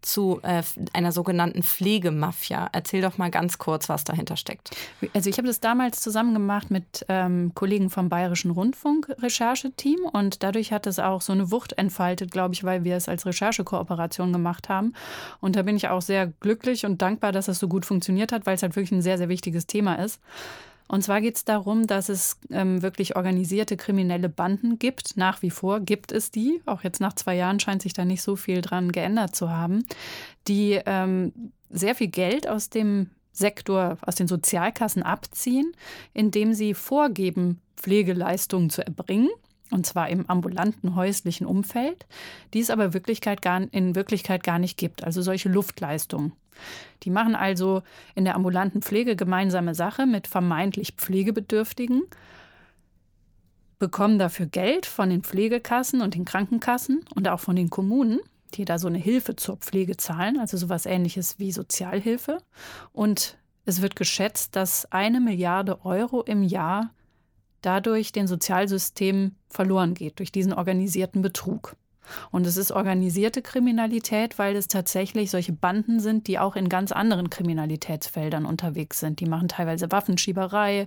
zu 0.01 0.41
äh, 0.45 0.63
einer 0.95 1.13
sogenannten 1.13 1.63
Pflegemafia. 1.63 2.71
Erzähl 2.73 3.03
doch 3.03 3.19
mal 3.19 3.31
ganz 3.31 3.59
kurz, 3.59 3.91
was 3.91 4.05
dahinter 4.05 4.39
steckt. 4.39 4.71
Also 5.13 5.29
ich 5.29 5.37
habe 5.37 5.47
das 5.47 5.61
damals 5.61 6.01
zusammen 6.01 6.33
gemacht 6.33 6.71
mit 6.71 7.05
ähm, 7.11 7.53
Kollegen 7.55 7.91
vom 7.91 8.09
Bayerischen 8.09 8.51
Rundfunk 8.51 9.11
Rechercheteam 9.19 10.07
und 10.11 10.43
dadurch 10.43 10.73
hat 10.73 10.87
es 10.87 10.99
auch 10.99 11.21
so 11.21 11.35
eine 11.35 11.51
Wucht 11.51 11.75
entfaltet, 11.75 12.31
glaube 12.31 12.55
ich, 12.55 12.65
weil 12.65 12.85
wir 12.85 12.97
es 12.97 13.11
als 13.11 13.27
Recherchekooperation 13.27 14.33
gemacht 14.33 14.71
haben. 14.71 14.95
Und 15.43 15.55
da 15.55 15.61
bin 15.61 15.77
ich 15.77 15.89
auch 15.89 16.01
sehr 16.01 16.29
glücklich 16.41 16.87
und 16.87 17.03
dankbar 17.03 17.26
dankbar, 17.27 17.33
dass 17.33 17.47
das 17.47 17.59
so 17.59 17.69
gut 17.69 17.85
funktioniert 17.85 18.33
hat, 18.33 18.47
weil 18.47 18.55
es 18.55 18.63
halt 18.63 18.77
wirklich 18.77 18.93
ein 18.93 19.03
sehr, 19.03 19.19
sehr 19.19 19.29
wichtiges 19.29 19.67
Thema 19.67 19.97
ist. 19.97 20.21
Und 20.89 21.03
zwar 21.03 21.21
geht 21.21 21.35
es 21.35 21.45
darum, 21.45 21.89
dass 21.89 22.09
es 22.09 22.39
ähm, 22.51 22.81
wirklich 22.81 23.17
organisierte 23.17 23.77
kriminelle 23.77 24.29
Banden 24.29 24.79
gibt. 24.79 25.17
Nach 25.17 25.43
wie 25.43 25.51
vor 25.51 25.81
gibt 25.81 26.13
es 26.13 26.31
die. 26.31 26.63
Auch 26.65 26.85
jetzt 26.85 27.01
nach 27.01 27.15
zwei 27.15 27.35
Jahren 27.35 27.59
scheint 27.59 27.83
sich 27.83 27.93
da 27.93 28.05
nicht 28.05 28.23
so 28.23 28.37
viel 28.37 28.61
dran 28.61 28.93
geändert 28.93 29.35
zu 29.35 29.51
haben, 29.51 29.85
die 30.47 30.81
ähm, 30.87 31.33
sehr 31.71 31.97
viel 31.97 32.07
Geld 32.07 32.49
aus 32.49 32.71
dem 32.71 33.11
Sektor, 33.33 33.99
aus 34.01 34.15
den 34.15 34.29
Sozialkassen 34.29 35.03
abziehen, 35.03 35.73
indem 36.15 36.55
sie 36.55 36.73
vorgeben, 36.73 37.61
Pflegeleistungen 37.77 38.71
zu 38.71 38.87
erbringen 38.87 39.29
und 39.71 39.87
zwar 39.87 40.09
im 40.09 40.27
ambulanten 40.27 40.95
häuslichen 40.95 41.47
Umfeld, 41.47 42.07
die 42.55 42.61
es 42.61 42.71
aber 42.71 42.95
Wirklichkeit 42.95 43.43
gar, 43.43 43.61
in 43.73 43.95
Wirklichkeit 43.95 44.43
gar 44.43 44.59
nicht 44.59 44.79
gibt, 44.79 45.05
also 45.05 45.23
solche 45.23 45.49
Luftleistungen. 45.49 46.33
Die 47.03 47.11
machen 47.11 47.35
also 47.35 47.83
in 48.15 48.25
der 48.25 48.35
ambulanten 48.35 48.83
Pflege 48.83 49.17
gemeinsame 49.17 49.75
Sache 49.75 50.07
mit 50.07 50.27
vermeintlich 50.27 50.93
Pflegebedürftigen, 50.97 52.03
bekommen 53.79 54.19
dafür 54.19 54.47
Geld 54.47 54.87
von 54.87 55.11
den 55.11 55.23
Pflegekassen 55.23 56.01
und 56.01 56.15
den 56.15 56.25
Krankenkassen 56.25 57.05
und 57.15 57.29
auch 57.29 57.41
von 57.41 57.57
den 57.57 57.69
Kommunen, 57.69 58.21
die 58.55 58.65
da 58.65 58.79
so 58.79 58.89
eine 58.89 58.99
Hilfe 58.99 59.37
zur 59.37 59.59
Pflege 59.59 59.97
zahlen, 59.97 60.39
also 60.39 60.57
sowas 60.57 60.87
ähnliches 60.87 61.39
wie 61.39 61.53
Sozialhilfe. 61.53 62.39
Und 62.93 63.37
es 63.67 63.83
wird 63.83 63.97
geschätzt, 63.97 64.57
dass 64.57 64.91
eine 64.93 65.21
Milliarde 65.21 65.85
Euro 65.85 66.23
im 66.23 66.43
Jahr 66.43 66.91
dadurch 67.67 68.13
den 68.13 68.27
Sozialsystemen 68.27 69.37
verloren 69.49 69.95
geht, 69.95 70.19
durch 70.19 70.31
diesen 70.33 70.53
organisierten 70.53 71.23
Betrug. 71.23 71.77
Und 72.31 72.47
es 72.47 72.57
ist 72.57 72.73
organisierte 72.73 73.43
Kriminalität, 73.43 74.39
weil 74.39 74.57
es 74.57 74.69
tatsächlich 74.69 75.31
solche 75.31 75.53
Banden 75.53 76.01
sind, 76.01 76.27
die 76.27 76.39
auch 76.39 76.57
in 76.57 76.69
ganz 76.69 76.93
anderen 76.93 77.31
Kriminalitätsfeldern 77.31 78.47
unterwegs 78.47 79.01
sind. 79.01 79.21
Die 79.21 79.27
machen 79.27 79.49
teilweise 79.49 79.91
Waffenschieberei. 79.91 80.87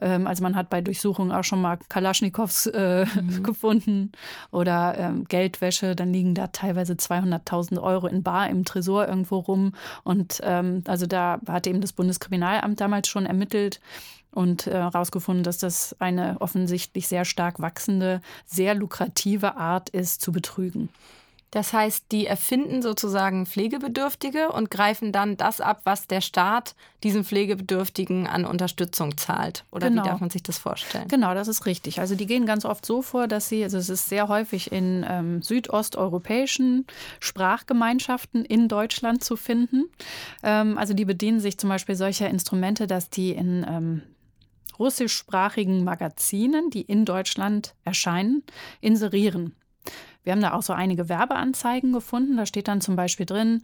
Ähm, 0.00 0.26
also 0.26 0.42
man 0.42 0.56
hat 0.56 0.70
bei 0.70 0.80
Durchsuchungen 0.80 1.32
auch 1.32 1.44
schon 1.44 1.60
mal 1.60 1.78
Kalaschnikows 1.88 2.66
äh, 2.66 3.06
mhm. 3.06 3.42
gefunden 3.42 4.12
oder 4.50 4.96
ähm, 4.98 5.24
Geldwäsche. 5.24 5.96
Dann 5.96 6.12
liegen 6.12 6.34
da 6.34 6.48
teilweise 6.48 6.94
200.000 6.94 7.80
Euro 7.82 8.06
in 8.06 8.22
Bar 8.22 8.48
im 8.48 8.64
Tresor 8.64 9.08
irgendwo 9.08 9.38
rum. 9.38 9.74
Und 10.04 10.40
ähm, 10.42 10.82
also 10.86 11.06
da 11.06 11.40
hat 11.46 11.66
eben 11.66 11.80
das 11.80 11.92
Bundeskriminalamt 11.92 12.80
damals 12.80 13.08
schon 13.08 13.26
ermittelt 13.26 13.80
und 14.32 14.66
herausgefunden, 14.66 15.42
äh, 15.42 15.44
dass 15.44 15.58
das 15.58 15.96
eine 16.00 16.36
offensichtlich 16.40 17.08
sehr 17.08 17.24
stark 17.24 17.60
wachsende, 17.60 18.20
sehr 18.44 18.74
lukrative 18.74 19.56
Art 19.56 19.88
ist 19.90 20.20
zu 20.20 20.32
betrügen. 20.32 20.88
Das 21.52 21.74
heißt, 21.74 22.06
die 22.12 22.26
erfinden 22.26 22.80
sozusagen 22.80 23.44
Pflegebedürftige 23.44 24.50
und 24.50 24.70
greifen 24.70 25.12
dann 25.12 25.36
das 25.36 25.60
ab, 25.60 25.82
was 25.84 26.06
der 26.06 26.22
Staat 26.22 26.74
diesen 27.02 27.24
Pflegebedürftigen 27.24 28.26
an 28.26 28.46
Unterstützung 28.46 29.18
zahlt. 29.18 29.66
Oder 29.70 29.90
genau. 29.90 30.02
wie 30.02 30.08
darf 30.08 30.20
man 30.20 30.30
sich 30.30 30.42
das 30.42 30.56
vorstellen? 30.56 31.08
Genau, 31.08 31.34
das 31.34 31.48
ist 31.48 31.66
richtig. 31.66 32.00
Also 32.00 32.14
die 32.14 32.24
gehen 32.24 32.46
ganz 32.46 32.64
oft 32.64 32.86
so 32.86 33.02
vor, 33.02 33.28
dass 33.28 33.50
sie, 33.50 33.62
also 33.62 33.76
es 33.76 33.90
ist 33.90 34.08
sehr 34.08 34.28
häufig 34.28 34.72
in 34.72 35.04
ähm, 35.06 35.42
südosteuropäischen 35.42 36.86
Sprachgemeinschaften 37.20 38.46
in 38.46 38.68
Deutschland 38.68 39.22
zu 39.22 39.36
finden. 39.36 39.90
Ähm, 40.42 40.78
also 40.78 40.94
die 40.94 41.04
bedienen 41.04 41.40
sich 41.40 41.58
zum 41.58 41.68
Beispiel 41.68 41.96
solcher 41.96 42.30
Instrumente, 42.30 42.86
dass 42.86 43.10
die 43.10 43.32
in 43.32 43.66
ähm, 43.68 44.02
russischsprachigen 44.78 45.84
Magazinen, 45.84 46.70
die 46.70 46.82
in 46.82 47.04
Deutschland 47.04 47.74
erscheinen, 47.84 48.42
inserieren. 48.80 49.54
Wir 50.22 50.32
haben 50.32 50.40
da 50.40 50.52
auch 50.52 50.62
so 50.62 50.72
einige 50.72 51.08
Werbeanzeigen 51.08 51.92
gefunden. 51.92 52.36
Da 52.36 52.46
steht 52.46 52.68
dann 52.68 52.80
zum 52.80 52.96
Beispiel 52.96 53.26
drin, 53.26 53.62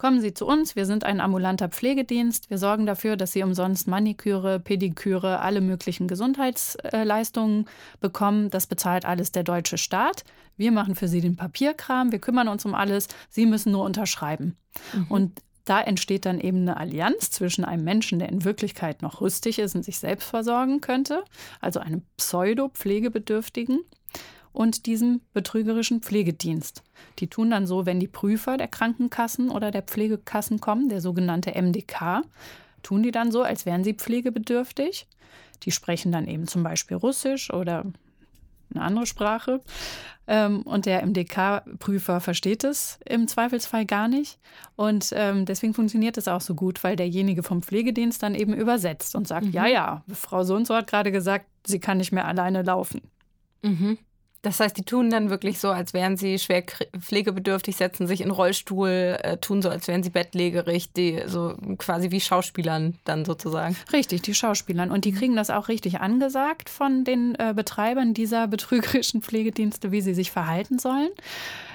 Kommen 0.00 0.22
Sie 0.22 0.32
zu 0.32 0.46
uns, 0.46 0.76
wir 0.76 0.86
sind 0.86 1.04
ein 1.04 1.20
ambulanter 1.20 1.68
Pflegedienst. 1.68 2.48
Wir 2.48 2.56
sorgen 2.56 2.86
dafür, 2.86 3.18
dass 3.18 3.32
Sie 3.32 3.42
umsonst 3.42 3.86
Maniküre, 3.86 4.58
Pediküre, 4.58 5.40
alle 5.40 5.60
möglichen 5.60 6.08
Gesundheitsleistungen 6.08 7.66
bekommen. 8.00 8.48
Das 8.48 8.66
bezahlt 8.66 9.04
alles 9.04 9.30
der 9.30 9.42
deutsche 9.42 9.76
Staat. 9.76 10.24
Wir 10.56 10.72
machen 10.72 10.94
für 10.94 11.06
Sie 11.06 11.20
den 11.20 11.36
Papierkram, 11.36 12.12
wir 12.12 12.18
kümmern 12.18 12.48
uns 12.48 12.64
um 12.64 12.74
alles. 12.74 13.08
Sie 13.28 13.44
müssen 13.44 13.72
nur 13.72 13.84
unterschreiben. 13.84 14.56
Mhm. 14.94 15.06
Und 15.10 15.42
da 15.70 15.80
entsteht 15.80 16.26
dann 16.26 16.40
eben 16.40 16.62
eine 16.62 16.76
Allianz 16.76 17.30
zwischen 17.30 17.64
einem 17.64 17.84
Menschen, 17.84 18.18
der 18.18 18.28
in 18.28 18.44
Wirklichkeit 18.44 19.02
noch 19.02 19.20
rüstig 19.20 19.60
ist 19.60 19.76
und 19.76 19.84
sich 19.84 19.98
selbst 19.98 20.28
versorgen 20.28 20.80
könnte, 20.80 21.22
also 21.60 21.78
einem 21.78 22.02
Pseudo-Pflegebedürftigen, 22.16 23.80
und 24.52 24.86
diesem 24.86 25.20
betrügerischen 25.32 26.02
Pflegedienst. 26.02 26.82
Die 27.20 27.28
tun 27.28 27.50
dann 27.50 27.68
so, 27.68 27.86
wenn 27.86 28.00
die 28.00 28.08
Prüfer 28.08 28.56
der 28.56 28.66
Krankenkassen 28.66 29.48
oder 29.48 29.70
der 29.70 29.82
Pflegekassen 29.82 30.60
kommen, 30.60 30.88
der 30.88 31.00
sogenannte 31.00 31.52
MDK, 31.52 32.22
tun 32.82 33.04
die 33.04 33.12
dann 33.12 33.30
so, 33.30 33.42
als 33.42 33.64
wären 33.64 33.84
sie 33.84 33.94
pflegebedürftig. 33.94 35.06
Die 35.62 35.70
sprechen 35.70 36.10
dann 36.10 36.26
eben 36.26 36.48
zum 36.48 36.64
Beispiel 36.64 36.96
Russisch 36.96 37.52
oder 37.52 37.84
eine 38.74 38.84
andere 38.84 39.06
Sprache. 39.06 39.60
Ähm, 40.32 40.62
und 40.62 40.86
der 40.86 41.04
MDK-Prüfer 41.04 42.20
versteht 42.20 42.62
es 42.62 43.00
im 43.04 43.26
Zweifelsfall 43.26 43.84
gar 43.84 44.06
nicht. 44.06 44.38
Und 44.76 45.12
ähm, 45.12 45.44
deswegen 45.44 45.74
funktioniert 45.74 46.16
es 46.18 46.28
auch 46.28 46.40
so 46.40 46.54
gut, 46.54 46.84
weil 46.84 46.94
derjenige 46.94 47.42
vom 47.42 47.62
Pflegedienst 47.62 48.22
dann 48.22 48.36
eben 48.36 48.54
übersetzt 48.54 49.16
und 49.16 49.26
sagt, 49.26 49.46
mhm. 49.46 49.52
ja, 49.52 49.66
ja, 49.66 50.04
Frau 50.12 50.44
so 50.44 50.54
und 50.54 50.68
so 50.68 50.76
hat 50.76 50.86
gerade 50.86 51.10
gesagt, 51.10 51.46
sie 51.66 51.80
kann 51.80 51.98
nicht 51.98 52.12
mehr 52.12 52.28
alleine 52.28 52.62
laufen. 52.62 53.00
Mhm. 53.62 53.98
Das 54.42 54.58
heißt, 54.58 54.76
die 54.78 54.84
tun 54.84 55.10
dann 55.10 55.28
wirklich 55.28 55.58
so, 55.58 55.70
als 55.70 55.92
wären 55.92 56.16
sie 56.16 56.38
schwer 56.38 56.62
pflegebedürftig, 56.98 57.76
setzen 57.76 58.06
sich 58.06 58.22
in 58.22 58.30
Rollstuhl, 58.30 59.18
äh, 59.22 59.36
tun 59.36 59.60
so, 59.60 59.68
als 59.68 59.86
wären 59.86 60.02
sie 60.02 60.08
bettlägerig, 60.08 60.94
die 60.94 61.22
so 61.26 61.54
quasi 61.76 62.10
wie 62.10 62.20
Schauspielern 62.20 62.94
dann 63.04 63.26
sozusagen. 63.26 63.76
Richtig, 63.92 64.22
die 64.22 64.34
Schauspielern. 64.34 64.90
Und 64.90 65.04
die 65.04 65.12
kriegen 65.12 65.36
das 65.36 65.50
auch 65.50 65.68
richtig 65.68 66.00
angesagt 66.00 66.70
von 66.70 67.04
den 67.04 67.34
äh, 67.34 67.52
Betreibern 67.54 68.14
dieser 68.14 68.48
betrügerischen 68.48 69.20
Pflegedienste, 69.20 69.92
wie 69.92 70.00
sie 70.00 70.14
sich 70.14 70.30
verhalten 70.30 70.78
sollen. 70.78 71.10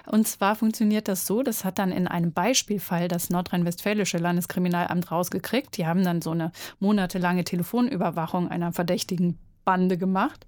Und 0.07 0.27
zwar 0.27 0.55
funktioniert 0.55 1.07
das 1.07 1.27
so, 1.27 1.43
das 1.43 1.65
hat 1.65 1.77
dann 1.77 1.91
in 1.91 2.07
einem 2.07 2.31
Beispielfall 2.31 3.07
das 3.07 3.29
nordrhein-westfälische 3.29 4.17
Landeskriminalamt 4.17 5.11
rausgekriegt. 5.11 5.77
Die 5.77 5.85
haben 5.85 6.03
dann 6.03 6.21
so 6.21 6.31
eine 6.31 6.51
monatelange 6.79 7.43
Telefonüberwachung 7.43 8.49
einer 8.49 8.71
verdächtigen 8.71 9.37
Bande 9.65 9.97
gemacht 9.97 10.45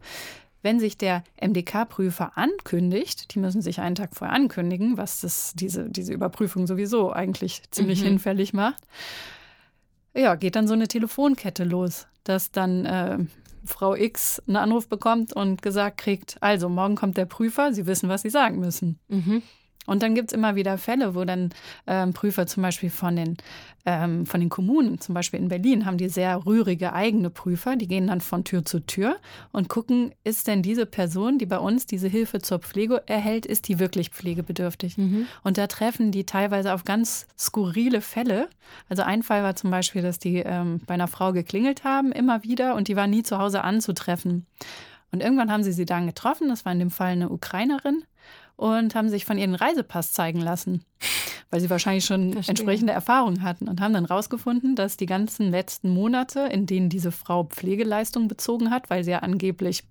wenn 0.68 0.82
sich 0.82 0.98
der 0.98 1.24
MDK-Prüfer 1.40 2.38
ankündigt, 2.38 3.34
die 3.34 3.40
müssen 3.40 3.62
sich 3.62 3.80
einen 3.80 3.96
Tag 3.96 4.10
vorher 4.14 4.36
ankündigen, 4.36 4.98
was 4.98 5.22
das, 5.22 5.54
diese, 5.56 5.90
diese 5.90 6.12
Überprüfung 6.12 6.68
sowieso 6.68 7.14
eigentlich 7.14 7.62
ziemlich 7.72 8.02
mhm. 8.02 8.08
hinfällig 8.08 8.52
macht, 8.52 8.84
ja, 10.14 10.36
geht 10.36 10.58
dann 10.58 10.68
so 10.68 10.74
eine 10.74 10.90
Telefonkette 10.90 11.64
los, 11.64 12.08
dass 12.26 12.52
dann 12.52 12.86
äh, 12.86 13.18
Frau 13.64 13.96
X 13.96 14.42
einen 14.46 14.58
Anruf 14.58 14.90
bekommt 14.90 15.32
und 15.32 15.62
gesagt 15.62 16.00
kriegt, 16.00 16.36
also 16.42 16.68
morgen 16.68 16.96
kommt 16.96 17.16
der 17.16 17.28
Prüfer, 17.28 17.72
Sie 17.72 17.86
wissen, 17.86 18.10
was 18.10 18.24
Sie 18.24 18.30
sagen 18.30 18.60
müssen. 18.60 19.00
Mhm. 19.08 19.44
Und 19.88 20.03
dann 20.03 20.13
gibt 20.13 20.32
es 20.32 20.38
immer 20.38 20.56
wieder 20.56 20.77
Fälle, 20.77 21.15
wo 21.15 21.24
dann 21.24 21.50
ähm, 21.88 22.13
Prüfer 22.13 22.46
zum 22.46 22.62
Beispiel 22.62 22.89
von 22.89 23.15
den, 23.15 23.38
ähm, 23.86 24.25
von 24.25 24.41
den 24.41 24.50
Kommunen, 24.50 25.00
zum 25.00 25.15
Beispiel 25.15 25.39
in 25.39 25.48
Berlin, 25.48 25.86
haben 25.86 25.98
die 25.98 26.10
sehr 26.10 26.46
rührige 26.46 26.94
eigene 26.94 27.29
Prüfer, 27.29 27.77
die 27.77 27.88
gehen 27.88 28.08
dann 28.08 28.20
von 28.20 28.44
Tür 28.44 28.65
zu 28.65 28.82
Tür 28.82 29.15
und 29.53 29.70
gucken, 29.70 30.12
ist 30.25 30.48
denn 30.48 30.62
diese 30.62 30.86
Person, 30.86 31.39
die 31.39 31.46
bei 31.46 31.58
uns 31.58 31.86
diese 31.86 32.10
Hilfe 32.10 32.41
zur 32.41 32.60
Pflege 32.60 33.01
erhält, 33.08 33.46
ist 33.46 33.70
die 33.70 33.79
wirklich 33.79 34.10
pflegebedürftig? 34.10 34.98
Mhm. 34.98 35.25
Und 35.41 35.58
da 35.58 35.67
treffen 35.67 36.12
die 36.12 36.25
teilweise 36.25 36.74
auf 36.74 36.84
ganz 36.84 37.25
skurrile 37.39 38.01
Fälle. 38.01 38.50
Also 38.89 39.03
ein 39.03 39.24
Fall 39.24 39.41
war 39.41 39.56
zum 39.56 39.72
Beispiel, 39.72 40.01
dass 40.01 40.20
die 40.20 40.39
ähm, 40.39 40.82
bei 40.86 40.96
einer 40.96 41.08
Frau 41.08 41.32
geklingelt 41.32 41.86
haben, 41.86 42.12
immer 42.12 42.44
wieder, 42.44 42.75
und 42.75 42.89
die 42.89 42.98
war 42.98 43.08
nie 43.08 43.24
zu 43.24 43.38
Hause 43.38 43.63
anzutreffen. 43.63 44.46
Und 45.13 45.24
irgendwann 45.24 45.50
haben 45.50 45.63
sie 45.63 45.72
sie 45.72 45.86
dann 45.86 46.08
getroffen, 46.08 46.50
das 46.50 46.65
war 46.65 46.74
in 46.74 46.79
dem 46.79 46.91
Fall 46.91 47.13
eine 47.13 47.29
Ukrainerin 47.29 48.03
und 48.58 48.96
haben 48.96 49.10
sich 49.10 49.24
von 49.24 49.38
ihrem 49.38 49.56
Reisepass 49.56 50.12
zeigen 50.12 50.42
lassen, 50.42 50.84
weil 51.50 51.62
sie 51.62 51.70
wahrscheinlich 51.70 52.06
schon 52.06 52.34
Verstehe. 52.34 52.52
entsprechende 52.52 52.92
Erfahrungen 52.92 53.44
hatten 53.44 53.70
und 53.70 53.80
haben 53.80 53.94
dann 53.94 54.06
rausgefunden, 54.06 54.76
dass 54.76 54.98
die 54.98 55.06
ganzen 55.06 55.50
letzten 55.50 55.90
Monate, 55.90 56.42
in 56.42 56.66
denen 56.66 56.90
diese 56.90 57.12
Frau 57.12 57.46
Pflegeleistung 57.46 58.28
bezogen 58.28 58.72
hat, 58.72 58.90
weil 58.90 59.04
sie 59.04 59.12
ja 59.12 59.20
angeblich 59.20 59.84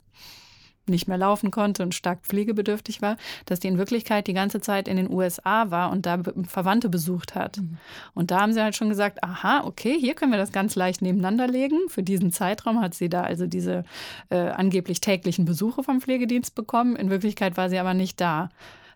nicht 0.88 1.09
mehr 1.09 1.19
laufen 1.19 1.50
konnte 1.50 1.83
und 1.83 1.95
stark 1.95 2.21
pflegebedürftig 2.23 3.02
war, 3.02 3.16
dass 3.45 3.61
die 3.61 3.69
in 3.69 3.78
Wirklichkeit 3.78 4.26
die 4.26 4.35
ganze 4.35 4.61
Zeit 4.61 4.88
in 4.88 4.97
den 4.97 5.11
USA 5.11 5.71
war 5.71 5.90
und 5.90 6.07
da 6.07 6.23
Verwandte 6.47 6.88
besucht 6.88 7.35
hat. 7.35 7.59
Mhm. 7.59 7.78
Und 8.14 8.31
da 8.31 8.40
haben 8.40 8.52
sie 8.52 8.62
halt 8.62 8.76
schon 8.76 8.88
gesagt, 8.88 9.23
aha, 9.23 9.64
okay, 9.64 9.97
hier 9.99 10.14
können 10.14 10.33
wir 10.33 10.38
das 10.38 10.52
ganz 10.52 10.75
leicht 10.75 11.02
nebeneinander 11.02 11.47
legen. 11.47 11.88
Für 11.88 12.02
diesen 12.02 12.33
Zeitraum 12.33 12.81
hat 12.81 12.95
sie 12.95 13.09
da 13.09 13.23
also 13.23 13.47
diese 13.47 13.85
äh, 14.31 14.37
angeblich 14.37 15.00
täglichen 15.00 15.45
Besuche 15.45 15.83
vom 15.83 16.00
Pflegedienst 16.00 16.55
bekommen. 16.55 16.97
In 16.97 17.11
Wirklichkeit 17.11 17.57
war 17.57 17.69
sie 17.69 17.78
aber 17.78 17.95
nicht 17.95 18.21
da. 18.21 18.50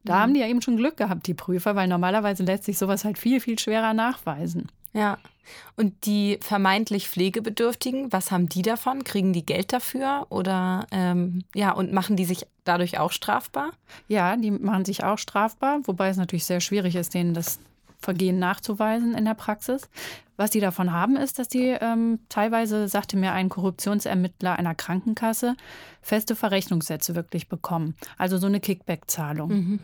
Da 0.05 0.15
mhm. 0.15 0.19
haben 0.21 0.35
die 0.35 0.41
ja 0.41 0.47
eben 0.47 0.63
schon 0.63 0.77
Glück 0.77 0.97
gehabt, 0.97 1.27
die 1.27 1.35
Prüfer, 1.35 1.77
weil 1.77 1.89
normalerweise 1.89 2.43
lässt 2.43 2.65
sich 2.65 2.79
sowas 2.79 3.05
halt 3.05 3.19
viel, 3.19 3.41
viel 3.41 3.59
schwerer 3.59 3.95
nachweisen. 3.95 4.69
Ja. 4.93 5.19
Und 5.77 6.07
die 6.07 6.39
vermeintlich 6.41 7.09
Pflegebedürftigen, 7.09 8.13
was 8.13 8.31
haben 8.31 8.49
die 8.49 8.63
davon? 8.63 9.03
Kriegen 9.03 9.33
die 9.33 9.45
Geld 9.45 9.73
dafür 9.73 10.27
oder 10.29 10.87
ähm, 10.93 11.45
ja, 11.55 11.73
und 11.73 11.93
machen 11.93 12.17
die 12.17 12.25
sich 12.25 12.47
dadurch 12.65 12.99
auch 12.99 13.11
strafbar? 13.11 13.73
Ja, 14.07 14.37
die 14.37 14.53
machen 14.53 14.85
sich 14.85 15.03
auch 15.03 15.19
strafbar, 15.19 15.81
wobei 15.85 16.09
es 16.09 16.17
natürlich 16.17 16.45
sehr 16.45 16.61
schwierig 16.61 16.95
ist, 16.95 17.15
denen 17.15 17.35
das 17.35 17.59
Vergehen 17.99 18.39
nachzuweisen 18.39 19.15
in 19.15 19.25
der 19.25 19.35
Praxis. 19.35 19.89
Was 20.37 20.51
die 20.51 20.61
davon 20.61 20.93
haben, 20.93 21.17
ist, 21.17 21.39
dass 21.39 21.49
die 21.49 21.77
ähm, 21.81 22.21
teilweise, 22.31 22.89
sagte 22.89 23.19
mir 23.19 23.33
ein 23.33 23.51
Korruptionsermittler 23.51 24.59
einer 24.59 24.75
Krankenkasse, 24.75 25.55
feste 26.01 26.35
Verrechnungssätze 26.35 27.15
wirklich 27.15 27.49
bekommen. 27.49 27.95
Also 28.17 28.39
so 28.39 28.47
eine 28.47 28.61
Kickback-Zahlung. 28.61 29.51
Mhm. 29.51 29.81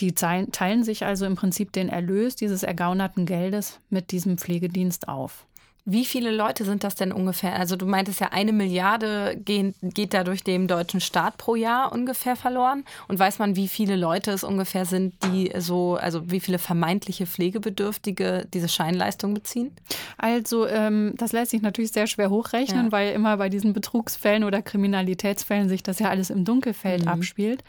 Die 0.00 0.14
teilen 0.14 0.84
sich 0.84 1.04
also 1.04 1.24
im 1.24 1.36
Prinzip 1.36 1.72
den 1.72 1.88
Erlös 1.88 2.36
dieses 2.36 2.62
ergaunerten 2.62 3.26
Geldes 3.26 3.78
mit 3.90 4.10
diesem 4.10 4.38
Pflegedienst 4.38 5.08
auf. 5.08 5.46
Wie 5.86 6.06
viele 6.06 6.30
Leute 6.30 6.64
sind 6.64 6.82
das 6.82 6.94
denn 6.94 7.12
ungefähr? 7.12 7.56
Also 7.56 7.76
du 7.76 7.84
meintest 7.84 8.18
ja, 8.18 8.28
eine 8.32 8.54
Milliarde 8.54 9.36
geht 9.36 10.14
da 10.14 10.24
durch 10.24 10.42
den 10.42 10.66
deutschen 10.66 11.00
Staat 11.00 11.36
pro 11.36 11.56
Jahr 11.56 11.92
ungefähr 11.92 12.36
verloren. 12.36 12.84
Und 13.06 13.18
weiß 13.18 13.38
man, 13.38 13.54
wie 13.54 13.68
viele 13.68 13.94
Leute 13.94 14.30
es 14.30 14.44
ungefähr 14.44 14.86
sind, 14.86 15.14
die 15.24 15.52
so, 15.58 15.96
also 15.96 16.30
wie 16.30 16.40
viele 16.40 16.58
vermeintliche 16.58 17.26
Pflegebedürftige 17.26 18.46
diese 18.54 18.70
Scheinleistung 18.70 19.34
beziehen? 19.34 19.72
Also 20.16 20.66
ähm, 20.66 21.12
das 21.18 21.32
lässt 21.32 21.50
sich 21.50 21.60
natürlich 21.60 21.92
sehr 21.92 22.06
schwer 22.06 22.30
hochrechnen, 22.30 22.86
ja. 22.86 22.92
weil 22.92 23.12
immer 23.12 23.36
bei 23.36 23.50
diesen 23.50 23.74
Betrugsfällen 23.74 24.44
oder 24.44 24.62
Kriminalitätsfällen 24.62 25.68
sich 25.68 25.82
das 25.82 25.98
ja 25.98 26.08
alles 26.08 26.30
im 26.30 26.46
Dunkelfeld 26.46 27.02
mhm. 27.02 27.08
abspielt. 27.08 27.62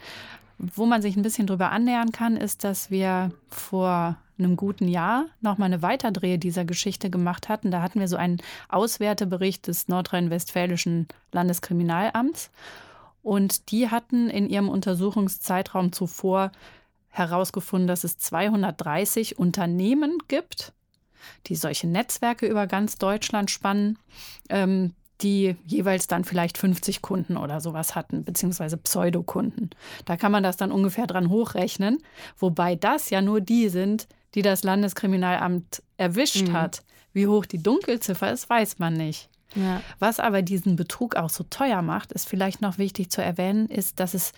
Wo 0.58 0.86
man 0.86 1.02
sich 1.02 1.16
ein 1.16 1.22
bisschen 1.22 1.48
drüber 1.48 1.72
annähern 1.72 2.12
kann, 2.12 2.38
ist, 2.38 2.64
dass 2.64 2.90
wir 2.90 3.32
vor 3.50 4.18
einem 4.38 4.58
guten 4.58 4.88
Jahr 4.88 5.26
nochmal 5.42 5.68
eine 5.68 5.82
Weiterdrehe 5.82 6.38
dieser 6.38 6.66
Geschichte 6.66 7.10
gemacht 7.10 7.50
hatten. 7.50 7.72
Da 7.72 7.82
hatten 7.82 8.00
wir 8.00 8.08
so 8.08 8.18
einen 8.18 8.42
Auswertebericht 8.70 9.68
des 9.68 9.88
nordrhein-westfälischen 9.88 11.08
Landeskriminalamts. 11.32 12.52
Und 13.24 13.72
die 13.72 13.90
hatten 13.90 14.30
in 14.30 14.50
ihrem 14.50 14.70
Untersuchungszeitraum 14.70 15.92
zuvor 15.92 16.52
herausgefunden, 17.10 17.88
dass 17.88 18.04
es 18.04 18.18
230 18.18 19.40
Unternehmen 19.40 20.18
gibt, 20.28 20.74
die 21.48 21.56
solche 21.56 21.88
Netzwerke 21.88 22.46
über 22.46 22.68
ganz 22.68 22.98
Deutschland 22.98 23.50
spannen, 23.50 23.98
ähm, 24.50 24.94
die 25.22 25.56
jeweils 25.66 26.08
dann 26.08 26.24
vielleicht 26.24 26.58
50 26.58 27.02
Kunden 27.02 27.38
oder 27.38 27.62
sowas 27.62 27.96
hatten, 27.96 28.24
beziehungsweise 28.24 28.78
Pseudokunden. 28.78 29.70
Da 30.06 30.18
kann 30.18 30.32
man 30.32 30.44
das 30.44 30.58
dann 30.58 30.72
ungefähr 30.72 31.08
dran 31.08 31.30
hochrechnen, 31.30 32.00
wobei 32.38 32.76
das 32.76 33.10
ja 33.10 33.22
nur 33.22 33.42
die 33.42 33.70
sind, 33.70 34.08
die 34.36 34.42
das 34.42 34.64
Landeskriminalamt 34.64 35.82
erwischt 35.98 36.50
mhm. 36.50 36.54
hat. 36.54 36.84
Wie 37.14 37.28
hoch 37.28 37.46
die 37.46 37.64
Dunkelziffer 37.64 38.32
ist, 38.32 38.50
weiß 38.50 38.80
man 38.80 38.94
nicht. 38.94 39.30
Ja. 39.56 39.82
Was 40.00 40.20
aber 40.20 40.42
diesen 40.42 40.76
Betrug 40.76 41.16
auch 41.16 41.30
so 41.30 41.46
teuer 41.50 41.82
macht, 41.82 42.12
ist 42.12 42.28
vielleicht 42.28 42.62
noch 42.62 42.78
wichtig 42.78 43.10
zu 43.10 43.24
erwähnen, 43.24 43.68
ist, 43.68 44.02
dass 44.02 44.14
es 44.14 44.34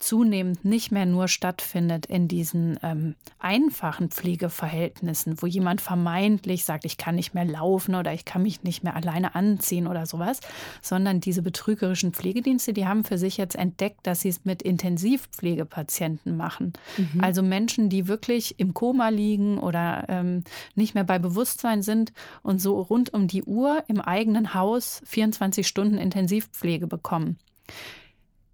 zunehmend 0.00 0.64
nicht 0.64 0.90
mehr 0.90 1.06
nur 1.06 1.28
stattfindet 1.28 2.06
in 2.06 2.26
diesen 2.26 2.78
ähm, 2.82 3.14
einfachen 3.38 4.08
Pflegeverhältnissen, 4.08 5.40
wo 5.40 5.46
jemand 5.46 5.80
vermeintlich 5.80 6.64
sagt, 6.64 6.86
ich 6.86 6.96
kann 6.96 7.14
nicht 7.14 7.34
mehr 7.34 7.44
laufen 7.44 7.94
oder 7.94 8.12
ich 8.12 8.24
kann 8.24 8.42
mich 8.42 8.62
nicht 8.62 8.82
mehr 8.82 8.96
alleine 8.96 9.34
anziehen 9.34 9.86
oder 9.86 10.06
sowas, 10.06 10.40
sondern 10.82 11.20
diese 11.20 11.42
betrügerischen 11.42 12.12
Pflegedienste, 12.12 12.72
die 12.72 12.86
haben 12.86 13.04
für 13.04 13.18
sich 13.18 13.36
jetzt 13.36 13.56
entdeckt, 13.56 14.00
dass 14.06 14.22
sie 14.22 14.30
es 14.30 14.44
mit 14.44 14.62
Intensivpflegepatienten 14.62 16.36
machen. 16.36 16.72
Mhm. 16.96 17.20
Also 17.22 17.42
Menschen, 17.42 17.90
die 17.90 18.08
wirklich 18.08 18.58
im 18.58 18.72
Koma 18.72 19.10
liegen 19.10 19.58
oder 19.58 20.06
ähm, 20.08 20.44
nicht 20.74 20.94
mehr 20.94 21.04
bei 21.04 21.18
Bewusstsein 21.18 21.82
sind 21.82 22.12
und 22.42 22.60
so 22.60 22.80
rund 22.80 23.12
um 23.12 23.28
die 23.28 23.42
Uhr 23.42 23.84
im 23.86 24.00
eigenen 24.00 24.54
Haus 24.54 25.02
24 25.04 25.66
Stunden 25.66 25.98
Intensivpflege 25.98 26.86
bekommen. 26.86 27.38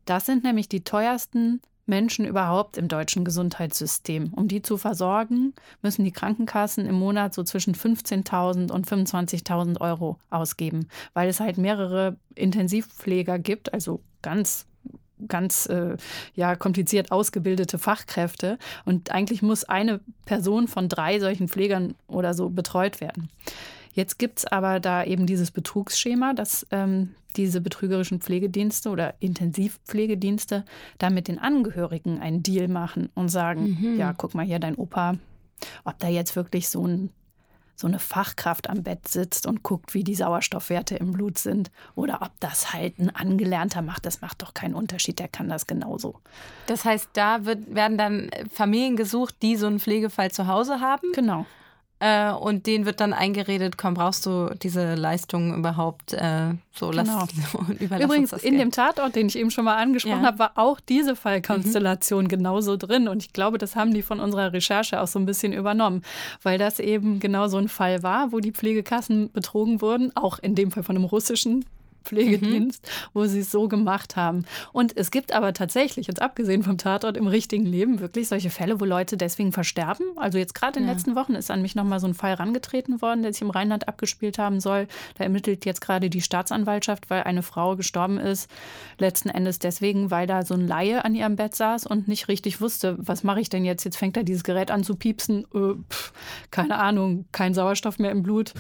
Das 0.07 0.25
sind 0.25 0.45
nämlich 0.45 0.69
die 0.69 0.83
teuersten 0.83 1.61
Menschen 1.87 2.25
überhaupt 2.25 2.77
im 2.77 2.89
deutschen 2.89 3.25
Gesundheitssystem. 3.25 4.33
Um 4.35 4.49
die 4.49 4.63
zu 4.63 4.77
versorgen, 4.77 5.55
müssen 5.83 6.05
die 6.05 6.13
Krankenkassen 6.13 6.87
im 6.87 6.97
Monat 6.97 7.33
so 7.33 7.45
zwischen 7.45 7.75
15.000 7.75 8.73
und 8.73 8.87
25.000 8.87 9.81
Euro 9.81 10.19
ausgeben, 10.31 10.89
weil 11.15 11.29
es 11.29 11.41
halt 11.41 11.59
mehrere 11.59 12.17
Intensivpfleger 12.35 13.39
gibt, 13.39 13.73
also 13.73 14.01
ganz 14.23 14.67
ganz 15.29 15.65
äh, 15.67 15.97
ja, 16.35 16.57
kompliziert 16.57 17.11
ausgebildete 17.11 17.79
Fachkräfte. 17.79 18.59
Und 18.85 19.13
eigentlich 19.13 19.41
muss 19.41 19.65
eine 19.65 20.01
Person 20.27 20.69
von 20.69 20.91
drei 20.91 21.21
solchen 21.21 21.49
Pflegern 21.49 21.95
oder 22.07 22.35
so 22.35 22.51
betreut 22.51 23.01
werden. 23.01 23.31
Jetzt 23.95 24.19
gibt 24.19 24.41
es 24.41 24.45
aber 24.45 24.79
da 24.79 25.05
eben 25.05 25.27
dieses 25.27 25.51
Betrugsschema, 25.51 26.35
dass 26.35 26.67
ähm, 26.71 27.15
diese 27.37 27.61
betrügerischen 27.61 28.21
Pflegedienste 28.21 28.91
oder 28.91 29.15
Intensivpflegedienste 29.21 30.65
da 30.99 31.11
mit 31.11 31.29
den 31.29 31.39
Angehörigen 31.39 32.21
einen 32.21 32.43
Deal 32.43 32.69
machen 32.69 33.11
und 33.15 33.29
sagen, 33.29 33.79
mhm. 33.81 33.99
ja, 33.99 34.13
guck 34.13 34.35
mal 34.35 34.45
hier, 34.45 34.59
dein 34.59 34.77
Opa, 34.77 35.15
ob 35.85 35.99
da 35.99 36.09
jetzt 36.09 36.37
wirklich 36.37 36.69
so 36.69 36.87
ein 36.87 37.11
so 37.77 37.87
eine 37.87 37.99
Fachkraft 37.99 38.71
am 38.71 38.83
Bett 38.83 39.07
sitzt 39.07 39.47
und 39.47 39.63
guckt, 39.63 39.93
wie 39.93 40.03
die 40.03 40.15
Sauerstoffwerte 40.15 40.97
im 40.97 41.13
Blut 41.13 41.37
sind. 41.39 41.71
Oder 41.95 42.23
ob 42.23 42.33
das 42.41 42.73
halt 42.73 42.99
ein 42.99 43.15
Angelernter 43.15 43.83
macht, 43.83 44.07
das 44.07 44.23
macht 44.23 44.41
doch 44.43 44.55
keinen 44.55 44.75
Unterschied, 44.75 45.19
der 45.19 45.29
kann 45.29 45.51
das 45.51 45.67
genauso. 45.67 46.21
Das 46.67 46.87
heißt, 46.87 47.11
da 47.13 47.45
wird, 47.45 47.75
werden 47.75 47.99
dann 47.99 48.31
Familien 48.51 48.97
gesucht, 48.97 49.37
die 49.43 49.57
so 49.57 49.67
einen 49.67 49.79
Pflegefall 49.79 50.31
zu 50.31 50.47
Hause 50.47 50.81
haben? 50.81 51.13
Genau. 51.15 51.45
Äh, 51.99 52.31
und 52.31 52.67
denen 52.67 52.85
wird 52.85 53.01
dann 53.01 53.15
eingeredet, 53.15 53.79
komm, 53.79 53.95
brauchst 53.95 54.27
du 54.27 54.51
diese 54.63 54.97
Leistung 54.97 55.57
überhaupt 55.57 56.13
äh, 56.13 56.53
so 56.73 56.91
genau. 56.91 57.27
lass, 57.81 58.01
Übrigens, 58.03 58.33
in 58.35 58.59
dem 58.59 58.71
Tatort, 58.71 59.17
den 59.17 59.29
ich 59.29 59.39
eben 59.39 59.51
schon 59.51 59.65
mal 59.65 59.77
angesprochen 59.77 60.21
ja. 60.21 60.27
habe, 60.27 60.39
war 60.39 60.53
auch 60.57 60.79
diese 60.79 61.17
Fallkonstellation 61.17 62.25
mhm. 62.25 62.29
genauso 62.29 62.77
drin. 62.77 63.09
Und 63.09 63.23
ich 63.23 63.33
glaube, 63.33 63.57
das 63.57 63.77
haben 63.77 63.95
die 63.95 64.03
von 64.03 64.21
unserer 64.21 64.53
Recherche 64.53 65.01
auch 65.01 65.07
so 65.07 65.19
ein 65.19 65.25
bisschen 65.25 65.55
übernommen, 65.55 66.03
weil 66.43 66.59
das 66.59 66.81
eben 66.81 67.19
genau 67.19 67.49
so 67.49 67.57
ein 67.57 67.69
Fall 67.69 68.03
war, 68.03 68.31
wo 68.31 68.41
die 68.41 68.53
Pflegekassen 68.53 69.33
betrogen 69.33 69.81
wurden, 69.81 70.15
auch 70.17 70.39
in 70.39 70.55
dem 70.55 70.73
Fall 70.73 70.83
von 70.83 70.97
einem 70.97 71.07
russischen 71.07 71.65
Pflegedienst, 72.07 72.85
mhm. 72.85 73.11
wo 73.15 73.27
sie 73.27 73.41
es 73.41 73.51
so 73.51 73.69
gemacht 73.69 74.17
haben. 74.17 74.45
Und 74.73 74.97
es 74.97 75.11
gibt 75.11 75.33
aber 75.33 75.53
tatsächlich, 75.53 76.07
jetzt 76.07 76.23
abgesehen 76.23 76.63
vom 76.63 76.79
Tatort 76.79 77.17
im 77.17 77.27
richtigen 77.27 77.67
Leben, 77.67 78.01
wirklich 78.01 78.29
solche 78.29 78.51
Fälle, 78.51 78.81
wo 78.81 78.85
Leute 78.85 79.17
deswegen 79.17 79.53
versterben. 79.53 80.07
Also 80.17 80.39
jetzt 80.39 80.55
gerade 80.55 80.79
in 80.79 80.85
den 80.85 80.89
ja. 80.89 80.95
letzten 80.95 81.17
Wochen 81.17 81.35
ist 81.35 81.51
an 81.51 81.63
mich 81.63 81.75
nochmal 81.75 82.01
so 82.01 82.07
ein 82.07 82.15
Fall 82.15 82.35
rangetreten 82.35 83.03
worden, 83.03 83.23
der 83.23 83.33
sich 83.33 83.43
im 83.43 83.51
Rheinland 83.51 83.89
abgespielt 83.89 84.39
haben 84.39 84.61
soll. 84.61 84.87
Da 85.17 85.25
ermittelt 85.25 85.65
jetzt 85.65 85.81
gerade 85.81 86.11
die 86.11 86.23
Staatsanwaltschaft, 86.23 87.11
weil 87.11 87.25
eine 87.25 87.43
Frau 87.43 87.77
gestorben 87.77 88.19
ist. 88.19 88.51
Letzten 88.99 89.29
Endes 89.29 89.59
deswegen, 89.59 90.11
weil 90.11 90.27
da 90.27 90.45
so 90.45 90.55
ein 90.55 90.67
Laie 90.67 91.05
an 91.05 91.15
ihrem 91.15 91.37
Bett 91.37 91.55
saß 91.55 91.87
und 91.87 92.09
nicht 92.09 92.29
richtig 92.29 92.61
wusste, 92.61 92.97
was 92.99 93.25
mache 93.25 93.41
ich 93.41 93.49
denn 93.49 93.65
jetzt? 93.65 93.85
Jetzt 93.85 93.97
fängt 93.97 94.17
da 94.17 94.23
dieses 94.23 94.45
Gerät 94.45 94.71
an 94.71 94.85
zu 94.85 94.97
piepsen. 94.97 95.45
Äh, 95.55 95.75
pff, 95.91 96.13
keine 96.51 96.79
Ahnung, 96.79 97.27
kein 97.33 97.55
Sauerstoff 97.55 97.99
mehr 97.99 98.11
im 98.11 98.23
Blut. 98.23 98.55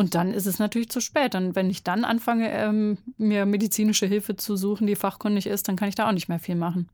Und 0.00 0.14
dann 0.14 0.32
ist 0.32 0.46
es 0.46 0.58
natürlich 0.58 0.88
zu 0.88 1.02
spät. 1.02 1.34
Und 1.34 1.54
wenn 1.54 1.68
ich 1.68 1.84
dann 1.84 2.06
anfange, 2.06 2.50
ähm, 2.50 2.96
mir 3.18 3.44
medizinische 3.44 4.06
Hilfe 4.06 4.34
zu 4.34 4.56
suchen, 4.56 4.86
die 4.86 4.96
fachkundig 4.96 5.46
ist, 5.46 5.68
dann 5.68 5.76
kann 5.76 5.90
ich 5.90 5.94
da 5.94 6.08
auch 6.08 6.12
nicht 6.12 6.30
mehr 6.30 6.38
viel 6.38 6.54
machen. 6.54 6.88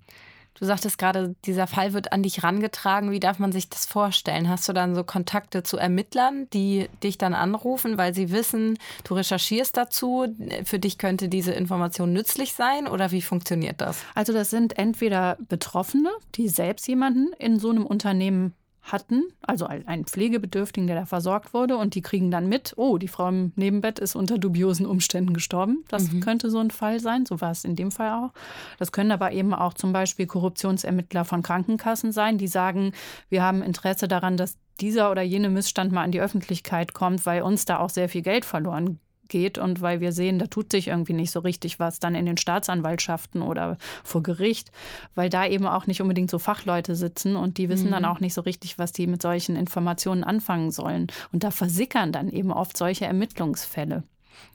Du 0.54 0.64
sagtest 0.64 0.98
gerade, 0.98 1.36
dieser 1.44 1.68
Fall 1.68 1.92
wird 1.92 2.10
an 2.10 2.24
dich 2.24 2.42
rangetragen. 2.42 3.12
Wie 3.12 3.20
darf 3.20 3.38
man 3.38 3.52
sich 3.52 3.68
das 3.68 3.86
vorstellen? 3.86 4.48
Hast 4.48 4.68
du 4.68 4.72
dann 4.72 4.96
so 4.96 5.04
Kontakte 5.04 5.62
zu 5.62 5.76
Ermittlern, 5.76 6.48
die 6.52 6.88
dich 7.00 7.16
dann 7.16 7.34
anrufen, 7.34 7.96
weil 7.96 8.12
sie 8.12 8.32
wissen, 8.32 8.76
du 9.04 9.14
recherchierst 9.14 9.76
dazu? 9.76 10.26
Für 10.64 10.80
dich 10.80 10.98
könnte 10.98 11.28
diese 11.28 11.52
Information 11.52 12.12
nützlich 12.12 12.54
sein 12.54 12.88
oder 12.88 13.12
wie 13.12 13.22
funktioniert 13.22 13.80
das? 13.80 13.98
Also 14.16 14.32
das 14.32 14.50
sind 14.50 14.78
entweder 14.78 15.38
Betroffene, 15.48 16.10
die 16.34 16.48
selbst 16.48 16.88
jemanden 16.88 17.28
in 17.38 17.60
so 17.60 17.70
einem 17.70 17.86
Unternehmen 17.86 18.52
hatten, 18.86 19.24
also 19.42 19.66
einen 19.66 20.04
Pflegebedürftigen, 20.04 20.86
der 20.86 20.96
da 20.96 21.06
versorgt 21.06 21.52
wurde, 21.52 21.76
und 21.76 21.94
die 21.94 22.02
kriegen 22.02 22.30
dann 22.30 22.48
mit, 22.48 22.74
oh, 22.76 22.98
die 22.98 23.08
Frau 23.08 23.28
im 23.28 23.52
Nebenbett 23.56 23.98
ist 23.98 24.14
unter 24.14 24.38
dubiosen 24.38 24.86
Umständen 24.86 25.34
gestorben. 25.34 25.84
Das 25.88 26.10
mhm. 26.10 26.20
könnte 26.20 26.50
so 26.50 26.58
ein 26.58 26.70
Fall 26.70 27.00
sein, 27.00 27.26
so 27.26 27.40
war 27.40 27.50
es 27.50 27.64
in 27.64 27.74
dem 27.74 27.90
Fall 27.90 28.10
auch. 28.10 28.32
Das 28.78 28.92
können 28.92 29.10
aber 29.10 29.32
eben 29.32 29.54
auch 29.54 29.74
zum 29.74 29.92
Beispiel 29.92 30.26
Korruptionsermittler 30.26 31.24
von 31.24 31.42
Krankenkassen 31.42 32.12
sein, 32.12 32.38
die 32.38 32.48
sagen, 32.48 32.92
wir 33.28 33.42
haben 33.42 33.62
Interesse 33.62 34.06
daran, 34.06 34.36
dass 34.36 34.58
dieser 34.80 35.10
oder 35.10 35.22
jene 35.22 35.48
Missstand 35.48 35.90
mal 35.90 36.02
an 36.02 36.12
die 36.12 36.20
Öffentlichkeit 36.20 36.92
kommt, 36.92 37.26
weil 37.26 37.42
uns 37.42 37.64
da 37.64 37.78
auch 37.78 37.90
sehr 37.90 38.08
viel 38.08 38.22
Geld 38.22 38.44
verloren 38.44 39.00
geht 39.28 39.58
und 39.58 39.80
weil 39.80 40.00
wir 40.00 40.12
sehen, 40.12 40.38
da 40.38 40.46
tut 40.46 40.70
sich 40.70 40.88
irgendwie 40.88 41.12
nicht 41.12 41.30
so 41.30 41.40
richtig 41.40 41.78
was 41.78 42.00
dann 42.00 42.14
in 42.14 42.26
den 42.26 42.36
Staatsanwaltschaften 42.36 43.42
oder 43.42 43.78
vor 44.04 44.22
Gericht, 44.22 44.70
weil 45.14 45.30
da 45.30 45.46
eben 45.46 45.66
auch 45.66 45.86
nicht 45.86 46.00
unbedingt 46.02 46.30
so 46.30 46.38
Fachleute 46.38 46.94
sitzen 46.94 47.36
und 47.36 47.58
die 47.58 47.68
wissen 47.68 47.88
mhm. 47.88 47.92
dann 47.92 48.04
auch 48.04 48.20
nicht 48.20 48.34
so 48.34 48.40
richtig, 48.42 48.78
was 48.78 48.92
die 48.92 49.06
mit 49.06 49.22
solchen 49.22 49.56
Informationen 49.56 50.24
anfangen 50.24 50.70
sollen. 50.70 51.08
Und 51.32 51.44
da 51.44 51.50
versickern 51.50 52.12
dann 52.12 52.28
eben 52.28 52.52
oft 52.52 52.76
solche 52.76 53.06
Ermittlungsfälle. 53.06 54.02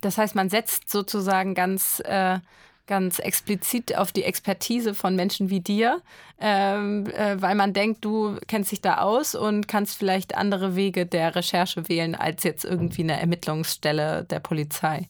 Das 0.02 0.18
heißt, 0.18 0.36
man 0.36 0.50
setzt 0.50 0.90
sozusagen 0.90 1.54
ganz 1.56 2.02
äh, 2.06 2.40
ganz 2.88 3.20
explizit 3.20 3.96
auf 3.98 4.12
die 4.12 4.24
Expertise 4.24 4.94
von 4.94 5.16
Menschen 5.16 5.50
wie 5.50 5.60
dir, 5.60 6.02
ähm, 6.40 7.06
äh, 7.08 7.42
weil 7.42 7.56
man 7.56 7.74
denkt, 7.74 8.04
du 8.04 8.38
kennst 8.48 8.72
dich 8.72 8.82
da 8.82 8.98
aus 9.00 9.36
und 9.36 9.68
kannst 9.68 9.98
vielleicht 9.98 10.36
andere 10.36 10.76
Wege 10.76 11.06
der 11.06 11.36
Recherche 11.36 11.88
wählen 11.88 12.16
als 12.16 12.44
jetzt 12.44 12.66
irgendwie 12.66 13.04
eine 13.04 13.20
Ermittlungsstelle 13.20 14.26
der 14.26 14.40
Polizei. 14.40 15.08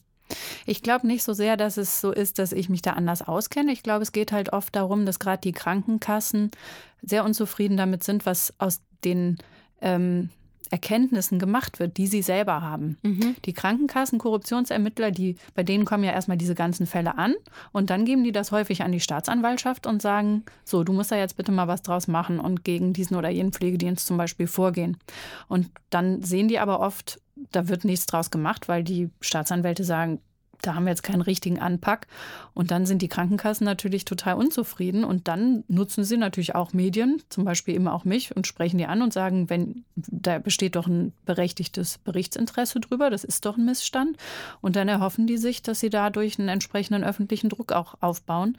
Ich 0.66 0.82
glaube 0.82 1.06
nicht 1.06 1.24
so 1.24 1.32
sehr, 1.32 1.56
dass 1.56 1.76
es 1.76 2.00
so 2.00 2.12
ist, 2.12 2.38
dass 2.38 2.52
ich 2.52 2.68
mich 2.68 2.82
da 2.82 2.92
anders 2.92 3.22
auskenne. 3.22 3.72
Ich 3.72 3.82
glaube, 3.82 4.02
es 4.02 4.12
geht 4.12 4.32
halt 4.32 4.52
oft 4.52 4.74
darum, 4.74 5.04
dass 5.04 5.18
gerade 5.18 5.40
die 5.40 5.52
Krankenkassen 5.52 6.50
sehr 7.02 7.24
unzufrieden 7.24 7.76
damit 7.76 8.04
sind, 8.04 8.24
was 8.26 8.54
aus 8.58 8.80
den 9.04 9.38
ähm, 9.80 10.30
Erkenntnissen 10.72 11.38
gemacht 11.38 11.78
wird, 11.80 11.98
die 11.98 12.06
sie 12.06 12.22
selber 12.22 12.62
haben. 12.62 12.96
Mhm. 13.02 13.36
Die 13.44 13.52
Krankenkassen, 13.52 14.18
Korruptionsermittler, 14.18 15.10
die, 15.10 15.36
bei 15.54 15.62
denen 15.62 15.84
kommen 15.84 16.02
ja 16.02 16.12
erstmal 16.12 16.38
diese 16.38 16.54
ganzen 16.54 16.86
Fälle 16.86 17.18
an 17.18 17.34
und 17.72 17.90
dann 17.90 18.06
geben 18.06 18.24
die 18.24 18.32
das 18.32 18.52
häufig 18.52 18.82
an 18.82 18.90
die 18.90 19.00
Staatsanwaltschaft 19.00 19.86
und 19.86 20.00
sagen, 20.00 20.44
so, 20.64 20.82
du 20.82 20.94
musst 20.94 21.12
da 21.12 21.16
jetzt 21.16 21.36
bitte 21.36 21.52
mal 21.52 21.68
was 21.68 21.82
draus 21.82 22.08
machen 22.08 22.40
und 22.40 22.64
gegen 22.64 22.94
diesen 22.94 23.16
oder 23.16 23.28
jenen 23.28 23.52
Pflegedienst 23.52 24.06
zum 24.06 24.16
Beispiel 24.16 24.46
vorgehen. 24.46 24.96
Und 25.46 25.68
dann 25.90 26.22
sehen 26.22 26.48
die 26.48 26.58
aber 26.58 26.80
oft, 26.80 27.20
da 27.50 27.68
wird 27.68 27.84
nichts 27.84 28.06
draus 28.06 28.30
gemacht, 28.30 28.66
weil 28.66 28.82
die 28.82 29.10
Staatsanwälte 29.20 29.84
sagen, 29.84 30.20
da 30.62 30.74
haben 30.74 30.84
wir 30.84 30.90
jetzt 30.90 31.02
keinen 31.02 31.20
richtigen 31.20 31.58
Anpack. 31.58 32.06
Und 32.54 32.70
dann 32.70 32.86
sind 32.86 33.02
die 33.02 33.08
Krankenkassen 33.08 33.64
natürlich 33.64 34.04
total 34.04 34.34
unzufrieden. 34.34 35.04
Und 35.04 35.28
dann 35.28 35.64
nutzen 35.68 36.04
sie 36.04 36.16
natürlich 36.16 36.54
auch 36.54 36.72
Medien, 36.72 37.22
zum 37.28 37.44
Beispiel 37.44 37.74
eben 37.74 37.88
auch 37.88 38.04
mich, 38.04 38.34
und 38.34 38.46
sprechen 38.46 38.78
die 38.78 38.86
an 38.86 39.02
und 39.02 39.12
sagen, 39.12 39.50
wenn 39.50 39.84
da 39.94 40.38
besteht 40.38 40.76
doch 40.76 40.86
ein 40.86 41.12
berechtigtes 41.26 41.98
Berichtsinteresse 41.98 42.80
drüber, 42.80 43.10
das 43.10 43.24
ist 43.24 43.44
doch 43.44 43.56
ein 43.56 43.64
Missstand. 43.64 44.16
Und 44.60 44.76
dann 44.76 44.88
erhoffen 44.88 45.26
die 45.26 45.36
sich, 45.36 45.62
dass 45.62 45.80
sie 45.80 45.90
dadurch 45.90 46.38
einen 46.38 46.48
entsprechenden 46.48 47.04
öffentlichen 47.04 47.48
Druck 47.48 47.72
auch 47.72 47.96
aufbauen. 48.00 48.56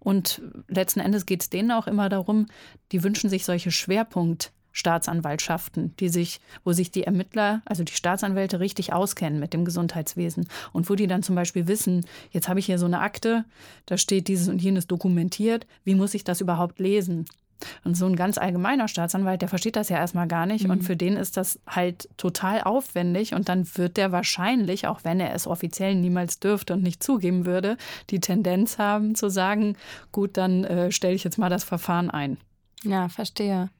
Und 0.00 0.42
letzten 0.68 1.00
Endes 1.00 1.26
geht 1.26 1.42
es 1.42 1.50
denen 1.50 1.70
auch 1.70 1.86
immer 1.86 2.08
darum, 2.08 2.46
die 2.92 3.02
wünschen 3.02 3.30
sich 3.30 3.44
solche 3.44 3.70
Schwerpunkt. 3.70 4.52
Staatsanwaltschaften, 4.74 5.96
die 5.98 6.08
sich, 6.08 6.40
wo 6.64 6.72
sich 6.72 6.90
die 6.90 7.04
Ermittler, 7.04 7.62
also 7.64 7.84
die 7.84 7.94
Staatsanwälte 7.94 8.60
richtig 8.60 8.92
auskennen 8.92 9.40
mit 9.40 9.54
dem 9.54 9.64
Gesundheitswesen 9.64 10.48
und 10.72 10.90
wo 10.90 10.96
die 10.96 11.06
dann 11.06 11.22
zum 11.22 11.36
Beispiel 11.36 11.68
wissen, 11.68 12.04
jetzt 12.32 12.48
habe 12.48 12.58
ich 12.58 12.66
hier 12.66 12.78
so 12.78 12.86
eine 12.86 13.00
Akte, 13.00 13.44
da 13.86 13.96
steht 13.96 14.28
dieses 14.28 14.48
und 14.48 14.60
jenes 14.60 14.86
dokumentiert, 14.88 15.66
wie 15.84 15.94
muss 15.94 16.12
ich 16.12 16.24
das 16.24 16.40
überhaupt 16.40 16.80
lesen? 16.80 17.24
Und 17.84 17.96
so 17.96 18.04
ein 18.04 18.16
ganz 18.16 18.36
allgemeiner 18.36 18.88
Staatsanwalt, 18.88 19.40
der 19.40 19.48
versteht 19.48 19.76
das 19.76 19.88
ja 19.88 19.96
erstmal 19.96 20.26
gar 20.26 20.44
nicht. 20.44 20.64
Mhm. 20.64 20.70
Und 20.70 20.82
für 20.82 20.96
den 20.96 21.16
ist 21.16 21.36
das 21.36 21.60
halt 21.66 22.08
total 22.16 22.60
aufwendig. 22.60 23.32
Und 23.32 23.48
dann 23.48 23.66
wird 23.76 23.96
der 23.96 24.12
wahrscheinlich, 24.12 24.86
auch 24.88 25.00
wenn 25.04 25.20
er 25.20 25.32
es 25.34 25.46
offiziell 25.46 25.94
niemals 25.94 26.40
dürfte 26.40 26.74
und 26.74 26.82
nicht 26.82 27.02
zugeben 27.02 27.46
würde, 27.46 27.78
die 28.10 28.20
Tendenz 28.20 28.78
haben 28.78 29.14
zu 29.14 29.30
sagen, 29.30 29.76
gut, 30.12 30.36
dann 30.36 30.64
äh, 30.64 30.92
stelle 30.92 31.14
ich 31.14 31.24
jetzt 31.24 31.38
mal 31.38 31.48
das 31.48 31.64
Verfahren 31.64 32.10
ein. 32.10 32.36
Ja, 32.82 33.08
verstehe. 33.08 33.70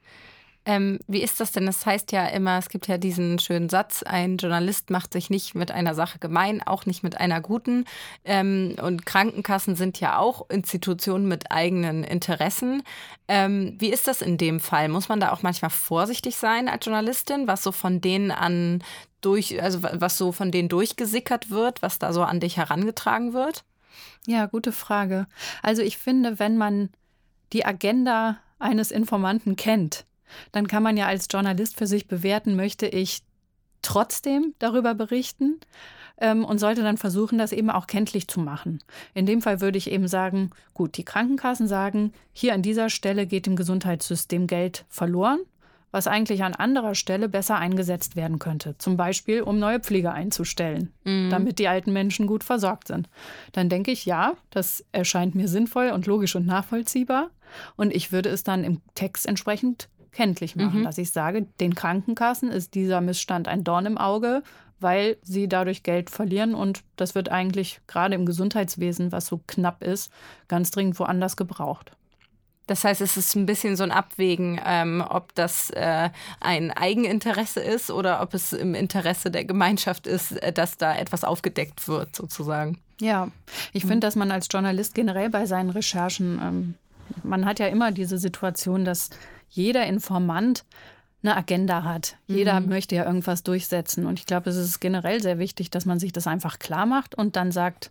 Ähm, 0.67 0.99
wie 1.07 1.23
ist 1.23 1.41
das 1.41 1.53
denn? 1.53 1.67
Das 1.67 1.85
heißt 1.85 2.11
ja 2.13 2.27
immer, 2.27 2.59
es 2.59 2.71
gibt 2.71 2.89
ja 2.89 2.97
diesen 2.97 3.39
schönen 3.39 3.69
Satz, 3.69 4.03
ein 4.03 4.39
Journalist 4.39 4.89
macht 4.91 5.13
sich 5.13 5.29
nicht 5.29 5.55
mit 5.55 5.71
einer 5.71 5.95
Sache 5.95 6.19
gemein, 6.19 6.63
auch 6.63 6.87
nicht 6.87 7.03
mit 7.03 7.19
einer 7.19 7.41
guten. 7.43 7.85
Ähm, 8.25 8.77
und 8.81 9.05
Krankenkassen 9.05 9.77
sind 9.77 10.01
ja 10.01 10.19
auch 10.19 10.49
Institutionen 10.49 11.29
mit 11.29 11.51
eigenen 11.53 12.03
Interessen. 12.03 12.83
Ähm, 13.29 13.77
wie 13.79 13.91
ist 13.91 14.09
das 14.09 14.23
in 14.23 14.39
dem 14.39 14.59
Fall? 14.59 14.89
Muss 14.89 15.09
man 15.09 15.21
da 15.21 15.33
auch 15.33 15.43
manchmal 15.43 15.71
vorsichtig 15.71 16.37
sein 16.37 16.69
als 16.69 16.87
Journalistin, 16.87 17.47
was 17.47 17.63
so 17.63 17.71
von 17.71 18.01
denen 18.01 18.31
an 18.31 18.83
durch, 19.21 19.63
also 19.63 19.83
was 19.83 20.17
so 20.17 20.33
von 20.33 20.51
denen 20.51 20.69
durchgesickert 20.69 21.51
wird, 21.51 21.83
was 21.83 21.99
da 21.99 22.13
so 22.13 22.23
an 22.23 22.41
dich 22.41 22.57
herangetragen 22.57 23.35
wird? 23.35 23.65
Ja, 24.27 24.47
gute 24.47 24.73
Frage. 24.73 25.27
Also 25.63 25.83
ich 25.83 25.99
finde, 25.99 26.39
wenn 26.39 26.57
man 26.57 26.89
die 27.53 27.67
Agenda 27.67 28.39
eines 28.59 28.91
Informanten 28.91 29.57
kennt, 29.57 30.05
dann 30.53 30.69
kann 30.69 30.83
man 30.83 30.97
ja 30.97 31.07
als 31.07 31.27
Journalist 31.31 31.77
für 31.77 31.87
sich 31.87 32.09
bewerten, 32.09 32.57
möchte 32.57 32.87
ich 32.87 33.23
trotzdem 33.83 34.55
darüber 34.59 34.95
berichten 34.95 35.61
ähm, 36.19 36.45
und 36.45 36.59
sollte 36.59 36.83
dann 36.83 36.97
versuchen, 36.97 37.39
das 37.39 37.53
eben 37.53 37.71
auch 37.71 37.87
kenntlich 37.87 38.29
zu 38.29 38.41
machen. 38.41 38.83
In 39.15 39.27
dem 39.27 39.43
Fall 39.43 39.61
würde 39.61 39.79
ich 39.79 39.91
eben 39.91 40.09
sagen, 40.09 40.51
gut, 40.73 40.97
die 40.97 41.05
Krankenkassen 41.05 41.69
sagen, 41.69 42.13
hier 42.33 42.55
an 42.55 42.63
dieser 42.63 42.91
Stelle 42.91 43.27
geht 43.27 43.47
im 43.47 43.57
Gesundheitssystem 43.57 44.47
Geld 44.47 44.85
verloren, 44.89 45.41
was 45.91 46.07
eigentlich 46.09 46.43
an 46.43 46.55
anderer 46.55 46.97
Stelle 46.97 47.29
besser 47.29 47.57
eingesetzt 47.57 48.17
werden 48.17 48.41
könnte. 48.41 48.77
Zum 48.79 48.97
Beispiel, 48.97 49.43
um 49.43 49.61
neue 49.61 49.79
Pfleger 49.79 50.13
einzustellen, 50.13 50.93
mhm. 51.05 51.31
damit 51.31 51.59
die 51.59 51.69
alten 51.69 51.93
Menschen 51.93 52.27
gut 52.27 52.43
versorgt 52.43 52.89
sind. 52.89 53.09
Dann 53.53 53.69
denke 53.69 53.93
ich, 53.93 54.05
ja, 54.05 54.35
das 54.51 54.85
erscheint 54.91 55.37
mir 55.37 55.47
sinnvoll 55.47 55.91
und 55.91 56.07
logisch 56.07 56.35
und 56.35 56.47
nachvollziehbar. 56.47 57.31
Und 57.77 57.95
ich 57.95 58.11
würde 58.11 58.31
es 58.31 58.43
dann 58.43 58.65
im 58.65 58.81
Text 58.95 59.27
entsprechend 59.27 59.89
kenntlich 60.15 60.57
machen, 60.57 60.81
mhm. 60.81 60.85
dass 60.85 60.99
ich 60.99 61.11
sage, 61.11 61.47
den 61.61 61.75
Krankenkassen 61.75 62.51
ist 62.51 62.75
dieser 62.75 63.01
Missstand 63.01 63.49
ein 63.49 63.65
Dorn 63.65 63.87
im 63.87 63.99
Auge, 63.99 64.43
weil 64.81 65.17
sie 65.23 65.49
dadurch 65.49 65.83
Geld 65.83 66.11
verlieren 66.11 66.55
und 66.55 66.83
das 66.97 67.15
wird 67.15 67.29
eigentlich 67.29 67.81
gerade 67.87 68.15
im 68.15 68.27
Gesundheitswesen, 68.27 69.13
was 69.13 69.27
so 69.27 69.41
knapp 69.47 69.83
ist, 69.83 70.11
ganz 70.49 70.71
dringend 70.71 70.99
woanders 70.99 71.37
gebraucht. 71.37 71.93
Das 72.67 72.83
heißt, 72.85 73.03
es 73.03 73.17
ist 73.17 73.35
ein 73.37 73.45
bisschen 73.45 73.77
so 73.77 73.85
ein 73.85 73.91
Abwägen, 73.91 74.59
ähm, 74.65 75.05
ob 75.07 75.35
das 75.35 75.69
äh, 75.71 76.09
ein 76.41 76.71
Eigeninteresse 76.71 77.61
ist 77.61 77.91
oder 77.91 78.23
ob 78.23 78.33
es 78.33 78.55
im 78.55 78.75
Interesse 78.75 79.31
der 79.31 79.45
Gemeinschaft 79.45 80.07
ist, 80.07 80.33
äh, 80.43 80.51
dass 80.53 80.79
da 80.79 80.97
etwas 80.97 81.25
aufgedeckt 81.25 81.87
wird, 81.89 82.17
sozusagen. 82.17 82.79
Ja, 83.01 83.29
ich 83.73 83.85
mhm. 83.85 83.89
finde, 83.89 84.07
dass 84.07 84.17
man 84.17 84.31
als 84.31 84.49
Journalist 84.51 84.95
generell 84.95 85.29
bei 85.29 85.45
seinen 85.45 85.71
Recherchen, 85.71 86.41
ähm, 86.43 86.75
man 87.23 87.45
hat 87.45 87.59
ja 87.59 87.67
immer 87.67 87.93
diese 87.93 88.17
Situation, 88.17 88.87
dass 88.87 89.11
jeder 89.49 89.87
Informant 89.87 90.65
eine 91.23 91.37
Agenda 91.37 91.85
hat. 91.85 92.17
Jeder 92.27 92.61
mhm. 92.61 92.69
möchte 92.69 92.95
ja 92.95 93.07
irgendwas 93.07 93.43
durchsetzen. 93.43 94.07
Und 94.07 94.19
ich 94.19 94.27
glaube, 94.27 94.51
es 94.51 94.57
ist 94.57 94.81
generell 94.81 95.23
sehr 95.23 95.39
wichtig, 95.39 95.71
dass 95.71 95.87
man 95.87 95.99
sich 95.99 96.13
das 96.13 96.27
einfach 96.27 96.59
klar 96.59 96.85
macht 96.85 97.15
und 97.15 97.37
dann 97.37 97.51
sagt, 97.51 97.91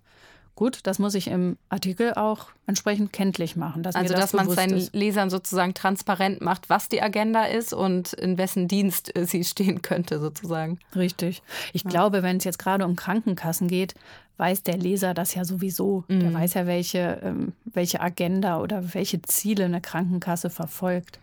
gut, 0.56 0.80
das 0.84 1.00
muss 1.00 1.16
ich 1.16 1.28
im 1.28 1.58
Artikel 1.70 2.14
auch 2.14 2.50
entsprechend 2.68 3.12
kenntlich 3.12 3.56
machen. 3.56 3.82
Dass 3.82 3.96
also, 3.96 4.14
das 4.14 4.32
dass 4.32 4.34
man 4.34 4.50
seinen 4.50 4.78
ist. 4.78 4.94
Lesern 4.94 5.32
sozusagen 5.32 5.74
transparent 5.74 6.42
macht, 6.42 6.70
was 6.70 6.90
die 6.90 7.02
Agenda 7.02 7.46
ist 7.46 7.74
und 7.74 8.14
in 8.14 8.38
wessen 8.38 8.68
Dienst 8.68 9.12
sie 9.16 9.44
stehen 9.44 9.82
könnte, 9.82 10.20
sozusagen. 10.20 10.80
Richtig. 10.96 11.42
Ich 11.74 11.84
ja. 11.84 11.90
glaube, 11.90 12.22
wenn 12.22 12.38
es 12.38 12.44
jetzt 12.44 12.60
gerade 12.60 12.86
um 12.86 12.96
Krankenkassen 12.96 13.68
geht, 13.68 13.96
weiß 14.38 14.64
der 14.64 14.78
Leser 14.78 15.14
das 15.14 15.34
ja 15.34 15.44
sowieso. 15.44 16.04
Mhm. 16.08 16.20
Der 16.20 16.34
weiß 16.34 16.54
ja, 16.54 16.68
welche, 16.68 17.20
ähm, 17.24 17.54
welche 17.66 18.00
Agenda 18.00 18.60
oder 18.60 18.94
welche 18.94 19.22
Ziele 19.24 19.66
eine 19.66 19.82
Krankenkasse 19.82 20.50
verfolgt. 20.50 21.20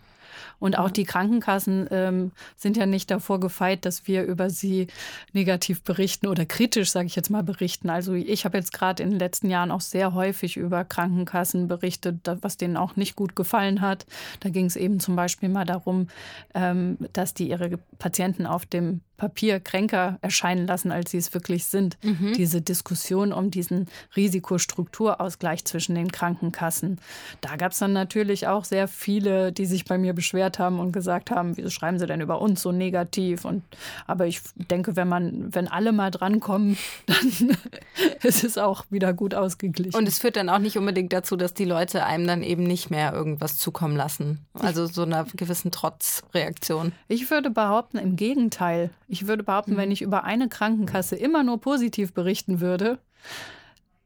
Und 0.59 0.77
auch 0.77 0.91
die 0.91 1.03
Krankenkassen 1.03 1.87
ähm, 1.91 2.31
sind 2.55 2.77
ja 2.77 2.85
nicht 2.85 3.11
davor 3.11 3.39
gefeit, 3.39 3.85
dass 3.85 4.07
wir 4.07 4.23
über 4.23 4.49
sie 4.49 4.87
negativ 5.33 5.83
berichten 5.83 6.27
oder 6.27 6.45
kritisch, 6.45 6.91
sage 6.91 7.07
ich 7.07 7.15
jetzt 7.15 7.29
mal, 7.29 7.43
berichten. 7.43 7.89
Also 7.89 8.13
ich 8.13 8.45
habe 8.45 8.57
jetzt 8.57 8.73
gerade 8.73 9.03
in 9.03 9.11
den 9.11 9.19
letzten 9.19 9.49
Jahren 9.49 9.71
auch 9.71 9.81
sehr 9.81 10.13
häufig 10.13 10.57
über 10.57 10.83
Krankenkassen 10.83 11.67
berichtet, 11.67 12.29
was 12.41 12.57
denen 12.57 12.77
auch 12.77 12.95
nicht 12.95 13.15
gut 13.15 13.35
gefallen 13.35 13.81
hat. 13.81 14.05
Da 14.39 14.49
ging 14.49 14.65
es 14.65 14.75
eben 14.75 14.99
zum 14.99 15.15
Beispiel 15.15 15.49
mal 15.49 15.65
darum, 15.65 16.07
ähm, 16.53 16.97
dass 17.13 17.33
die 17.33 17.49
ihre 17.49 17.77
Patienten 17.99 18.45
auf 18.45 18.65
dem 18.65 19.01
Papier 19.21 19.59
kränker 19.59 20.17
erscheinen 20.23 20.65
lassen, 20.65 20.91
als 20.91 21.11
sie 21.11 21.19
es 21.19 21.31
wirklich 21.35 21.65
sind. 21.65 21.95
Mhm. 22.01 22.33
Diese 22.33 22.59
Diskussion 22.59 23.31
um 23.31 23.51
diesen 23.51 23.87
Risikostrukturausgleich 24.15 25.63
zwischen 25.63 25.93
den 25.93 26.11
Krankenkassen. 26.11 26.99
Da 27.39 27.55
gab 27.55 27.71
es 27.71 27.77
dann 27.77 27.93
natürlich 27.93 28.47
auch 28.47 28.65
sehr 28.65 28.87
viele, 28.87 29.51
die 29.51 29.67
sich 29.67 29.85
bei 29.85 29.99
mir 29.99 30.13
beschwert 30.13 30.57
haben 30.57 30.79
und 30.79 30.91
gesagt 30.91 31.29
haben, 31.29 31.55
wieso 31.55 31.69
schreiben 31.69 31.99
sie 31.99 32.07
denn 32.07 32.19
über 32.19 32.41
uns 32.41 32.63
so 32.63 32.71
negativ? 32.71 33.45
Und 33.45 33.61
aber 34.07 34.25
ich 34.25 34.41
denke, 34.55 34.95
wenn 34.95 35.07
man, 35.07 35.53
wenn 35.53 35.67
alle 35.67 35.91
mal 35.91 36.09
drankommen, 36.09 36.75
dann 37.05 37.57
ist 38.23 38.43
es 38.43 38.57
auch 38.57 38.85
wieder 38.89 39.13
gut 39.13 39.35
ausgeglichen. 39.35 39.95
Und 39.95 40.07
es 40.07 40.17
führt 40.17 40.35
dann 40.35 40.49
auch 40.49 40.57
nicht 40.57 40.79
unbedingt 40.79 41.13
dazu, 41.13 41.35
dass 41.35 41.53
die 41.53 41.65
Leute 41.65 42.05
einem 42.05 42.25
dann 42.25 42.41
eben 42.41 42.63
nicht 42.63 42.89
mehr 42.89 43.13
irgendwas 43.13 43.59
zukommen 43.59 43.95
lassen. 43.95 44.39
Also 44.53 44.87
so 44.87 45.03
einer 45.03 45.25
gewissen 45.35 45.69
Trotzreaktion. 45.69 46.93
Ich 47.07 47.29
würde 47.29 47.51
behaupten, 47.51 47.99
im 47.99 48.15
Gegenteil. 48.15 48.89
Ich 49.11 49.27
würde 49.27 49.43
behaupten, 49.43 49.73
mhm. 49.73 49.77
wenn 49.77 49.91
ich 49.91 50.01
über 50.01 50.23
eine 50.23 50.47
Krankenkasse 50.47 51.17
immer 51.17 51.43
nur 51.43 51.59
positiv 51.59 52.13
berichten 52.13 52.61
würde, 52.61 52.97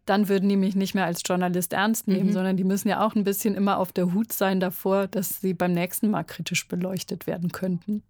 dann 0.07 0.29
würden 0.29 0.49
die 0.49 0.57
mich 0.57 0.75
nicht 0.75 0.95
mehr 0.95 1.05
als 1.05 1.21
Journalist 1.23 1.73
ernst 1.73 2.07
nehmen, 2.07 2.29
mhm. 2.29 2.33
sondern 2.33 2.57
die 2.57 2.63
müssen 2.63 2.89
ja 2.89 3.05
auch 3.05 3.13
ein 3.13 3.23
bisschen 3.23 3.53
immer 3.53 3.77
auf 3.77 3.93
der 3.93 4.15
Hut 4.15 4.33
sein 4.33 4.59
davor, 4.59 5.05
dass 5.05 5.41
sie 5.41 5.53
beim 5.53 5.73
nächsten 5.73 6.09
Mal 6.09 6.23
kritisch 6.23 6.67
beleuchtet 6.67 7.27
werden 7.27 7.51
könnten. 7.51 8.01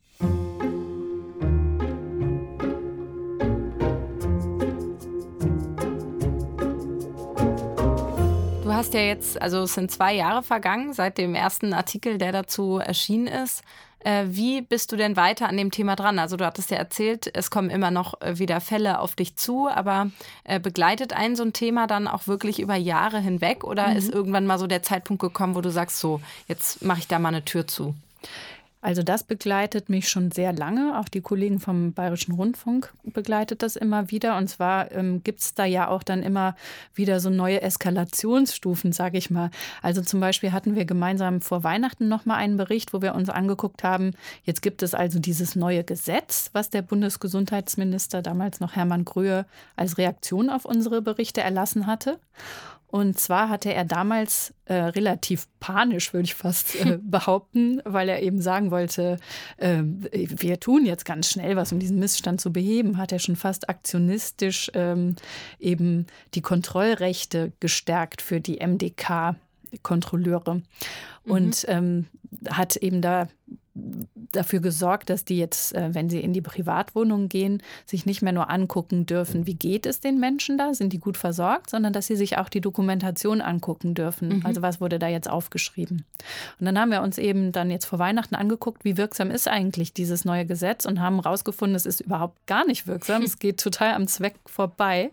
Du 8.63 8.73
hast 8.73 8.93
ja 8.93 9.01
jetzt, 9.01 9.41
also 9.41 9.63
es 9.63 9.73
sind 9.73 9.91
zwei 9.91 10.13
Jahre 10.13 10.43
vergangen 10.43 10.93
seit 10.93 11.17
dem 11.17 11.35
ersten 11.35 11.73
Artikel, 11.73 12.17
der 12.17 12.31
dazu 12.31 12.77
erschienen 12.77 13.27
ist. 13.27 13.63
Äh, 14.05 14.25
wie 14.27 14.61
bist 14.61 14.91
du 14.91 14.97
denn 14.97 15.17
weiter 15.17 15.49
an 15.49 15.57
dem 15.57 15.71
Thema 15.71 15.95
dran? 15.95 16.19
Also 16.19 16.37
du 16.37 16.45
hattest 16.45 16.69
ja 16.69 16.77
erzählt, 16.77 17.29
es 17.33 17.49
kommen 17.49 17.71
immer 17.71 17.89
noch 17.89 18.21
äh, 18.21 18.37
wieder 18.37 18.61
Fälle 18.61 18.99
auf 18.99 19.15
dich 19.15 19.35
zu, 19.35 19.67
aber 19.67 20.11
äh, 20.43 20.59
begleitet 20.59 21.11
einen 21.11 21.35
so 21.35 21.41
ein 21.41 21.53
Thema 21.53 21.87
dann 21.87 22.07
auch 22.07 22.27
wirklich 22.27 22.59
über 22.59 22.75
Jahre 22.75 23.19
hinweg 23.19 23.63
oder 23.63 23.87
mhm. 23.87 23.95
ist 23.95 24.13
irgendwann 24.13 24.45
mal 24.45 24.59
so 24.59 24.67
der 24.67 24.83
Zeitpunkt 24.83 25.21
gekommen, 25.21 25.55
wo 25.55 25.61
du 25.61 25.71
sagst, 25.71 25.97
so, 25.97 26.21
jetzt 26.47 26.83
mache 26.83 26.99
ich 26.99 27.07
da 27.07 27.17
mal 27.17 27.29
eine 27.29 27.45
Tür 27.45 27.65
zu? 27.65 27.95
Also 28.85 29.01
das 29.01 29.23
begleitet 29.23 29.89
mich 29.89 30.09
schon 30.09 30.29
sehr 30.29 30.53
lange. 30.53 30.99
Auch 30.99 31.09
die 31.09 31.21
Kollegen 31.21 31.59
vom 31.59 31.93
Bayerischen 31.93 32.33
Rundfunk 32.35 32.93
begleitet 33.03 33.63
das 33.63 33.75
immer 33.75 34.11
wieder. 34.11 34.37
Und 34.37 34.47
zwar 34.47 34.91
ähm, 34.91 35.23
gibt 35.23 35.39
es 35.39 35.55
da 35.55 35.65
ja 35.65 35.87
auch 35.87 36.03
dann 36.03 36.21
immer 36.21 36.55
wieder 36.93 37.19
so 37.19 37.31
neue 37.31 37.63
Eskalationsstufen, 37.63 38.91
sage 38.91 39.17
ich 39.17 39.31
mal. 39.31 39.49
Also 39.81 40.03
zum 40.03 40.19
Beispiel 40.19 40.51
hatten 40.51 40.75
wir 40.75 40.85
gemeinsam 40.85 41.41
vor 41.41 41.63
Weihnachten 41.63 42.07
noch 42.07 42.27
mal 42.27 42.35
einen 42.35 42.57
Bericht, 42.57 42.93
wo 42.93 43.01
wir 43.01 43.15
uns 43.15 43.31
angeguckt 43.31 43.83
haben, 43.83 44.11
jetzt 44.43 44.61
gibt 44.61 44.83
es 44.83 44.93
also 44.93 45.17
dieses 45.17 45.55
neue 45.55 45.83
Gesetz, 45.83 46.51
was 46.53 46.69
der 46.69 46.83
Bundesgesundheitsminister 46.83 48.21
damals 48.21 48.59
noch 48.59 48.75
Hermann 48.75 49.03
Gröhe 49.03 49.47
als 49.75 49.97
Reaktion 49.97 50.51
auf 50.51 50.63
unsere 50.63 51.01
Berichte 51.01 51.41
erlassen 51.41 51.87
hatte. 51.87 52.19
Und 52.95 53.19
zwar 53.19 53.49
hatte 53.49 53.73
er 53.73 53.83
damals 53.83 54.53
äh, 54.63 54.73
relativ 54.75 55.49
panisch, 55.59 56.13
würde 56.13 56.23
ich 56.23 56.33
fast 56.33 56.75
äh, 56.75 56.97
behaupten, 57.03 57.81
weil 57.83 58.07
er 58.07 58.23
eben 58.23 58.41
sagen 58.41 58.71
wollte, 58.71 59.19
äh, 59.57 59.83
wir 59.83 60.61
tun 60.61 60.85
jetzt 60.85 61.03
ganz 61.03 61.29
schnell 61.29 61.57
was, 61.57 61.73
um 61.73 61.79
diesen 61.79 61.99
Missstand 61.99 62.39
zu 62.39 62.53
beheben, 62.53 62.97
hat 62.97 63.11
er 63.11 63.19
schon 63.19 63.35
fast 63.35 63.67
aktionistisch 63.67 64.71
ähm, 64.75 65.17
eben 65.59 66.07
die 66.35 66.41
Kontrollrechte 66.41 67.51
gestärkt 67.59 68.21
für 68.21 68.39
die 68.39 68.65
MDK-Kontrolleure. 68.65 70.55
Mhm. 70.55 70.61
Und 71.25 71.65
ähm, 71.67 72.05
hat 72.47 72.77
eben 72.77 73.01
da 73.01 73.27
dafür 74.31 74.61
gesorgt, 74.61 75.09
dass 75.09 75.25
die 75.25 75.37
jetzt, 75.37 75.75
äh, 75.75 75.93
wenn 75.93 76.09
sie 76.09 76.21
in 76.21 76.31
die 76.31 76.41
Privatwohnung 76.41 77.27
gehen, 77.27 77.61
sich 77.85 78.05
nicht 78.05 78.21
mehr 78.21 78.31
nur 78.31 78.49
angucken 78.49 79.05
dürfen, 79.05 79.45
wie 79.47 79.53
geht 79.53 79.85
es 79.85 79.99
den 79.99 80.19
Menschen 80.19 80.57
da, 80.57 80.73
sind 80.73 80.93
die 80.93 80.97
gut 80.97 81.17
versorgt, 81.17 81.69
sondern 81.69 81.91
dass 81.91 82.07
sie 82.07 82.15
sich 82.15 82.37
auch 82.37 82.47
die 82.47 82.61
Dokumentation 82.61 83.41
angucken 83.41 83.93
dürfen. 83.93 84.37
Mhm. 84.37 84.45
Also 84.45 84.61
was 84.61 84.79
wurde 84.79 84.97
da 84.97 85.09
jetzt 85.09 85.29
aufgeschrieben. 85.29 86.05
Und 86.59 86.65
dann 86.65 86.79
haben 86.79 86.91
wir 86.91 87.01
uns 87.01 87.17
eben 87.17 87.51
dann 87.51 87.69
jetzt 87.69 87.85
vor 87.85 87.99
Weihnachten 87.99 88.35
angeguckt, 88.35 88.85
wie 88.85 88.97
wirksam 88.97 89.29
ist 89.29 89.47
eigentlich 89.47 89.93
dieses 89.93 90.23
neue 90.23 90.45
Gesetz 90.45 90.85
und 90.85 91.01
haben 91.01 91.21
herausgefunden, 91.21 91.75
es 91.75 91.85
ist 91.85 91.99
überhaupt 91.99 92.47
gar 92.47 92.65
nicht 92.65 92.87
wirksam. 92.87 93.21
es 93.23 93.39
geht 93.39 93.59
total 93.59 93.93
am 93.93 94.07
Zweck 94.07 94.35
vorbei, 94.45 95.11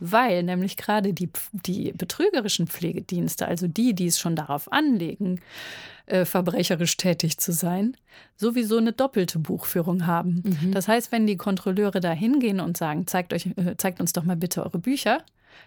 weil 0.00 0.42
nämlich 0.42 0.76
gerade 0.76 1.14
die, 1.14 1.30
die 1.52 1.92
betrügerischen 1.92 2.66
Pflegedienste, 2.66 3.46
also 3.46 3.68
die, 3.68 3.94
die 3.94 4.06
es 4.06 4.18
schon 4.18 4.36
darauf 4.36 4.70
anlegen, 4.70 5.40
äh, 6.06 6.24
verbrecherisch 6.24 6.96
tätig 6.96 7.38
zu 7.38 7.52
sein, 7.52 7.96
sowieso 8.36 8.78
eine 8.78 8.92
doppelte 8.92 9.38
Buchführung 9.38 10.06
haben. 10.06 10.42
Mhm. 10.44 10.72
Das 10.72 10.88
heißt, 10.88 11.12
wenn 11.12 11.26
die 11.26 11.36
Kontrolleure 11.36 12.00
da 12.00 12.12
hingehen 12.12 12.60
und 12.60 12.76
sagen, 12.76 13.06
zeigt, 13.06 13.32
euch, 13.32 13.46
äh, 13.56 13.76
zeigt 13.76 14.00
uns 14.00 14.12
doch 14.12 14.24
mal 14.24 14.36
bitte 14.36 14.62
eure 14.64 14.78
Bücher, 14.78 15.24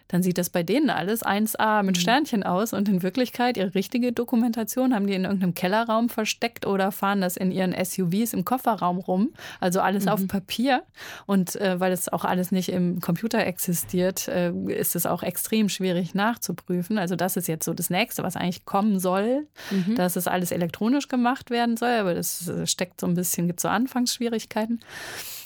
dann 0.08 0.22
sieht 0.22 0.38
das 0.38 0.50
bei 0.50 0.64
denen 0.64 0.90
alles 0.90 1.26
1a 1.26 1.84
mit 1.84 1.98
mhm. 1.98 2.00
Sternchen 2.00 2.44
aus 2.44 2.74
und 2.74 2.88
in 2.88 3.02
Wirklichkeit 3.02 3.58
ihre 3.58 3.74
richtige 3.74 4.12
Dokumentation 4.12 4.94
haben 4.94 5.08
die 5.08 5.14
in 5.14 5.24
irgendeinem 5.24 5.56
Kellerraum 5.56 6.10
versteckt 6.10 6.68
oder 6.68 6.92
fahren 6.92 7.22
das 7.22 7.38
in 7.38 7.52
ihren 7.52 7.74
SUVs 7.74 8.34
im 8.34 8.46
Kofferraum 8.46 9.00
rum. 9.00 9.34
Also 9.60 9.82
alles 9.82 10.06
mhm. 10.06 10.12
auf 10.12 10.28
Papier. 10.28 10.84
Und 11.26 11.56
äh, 11.56 11.80
weil 11.80 11.92
es 11.92 12.12
auch 12.12 12.24
alles 12.24 12.52
nicht 12.52 12.70
im 12.70 13.02
Computer 13.02 13.46
existiert, 13.46 14.28
äh, 14.28 14.52
ist 14.68 14.96
es 14.96 15.06
auch 15.06 15.24
extrem 15.24 15.70
schwierig 15.70 16.14
nachzuprüfen. 16.14 16.98
Also 16.98 17.16
das 17.16 17.36
ist 17.36 17.48
jetzt 17.48 17.66
so 17.66 17.74
das 17.74 17.90
Nächste, 17.90 18.24
was 18.24 18.36
eigentlich 18.36 18.66
kommen 18.66 19.00
soll, 19.00 19.48
mhm. 19.72 19.96
dass 19.96 20.16
es 20.16 20.28
alles 20.28 20.52
elektronisch 20.52 21.08
gemacht 21.08 21.50
werden 21.50 21.78
soll. 21.78 21.90
Aber 21.90 22.14
das 22.14 22.48
äh, 22.48 22.68
steckt 22.68 23.02
so 23.02 23.08
ein 23.08 23.16
bisschen, 23.16 23.48
gibt 23.48 23.60
so 23.60 23.70
Anfangsschwierigkeiten. 23.70 24.80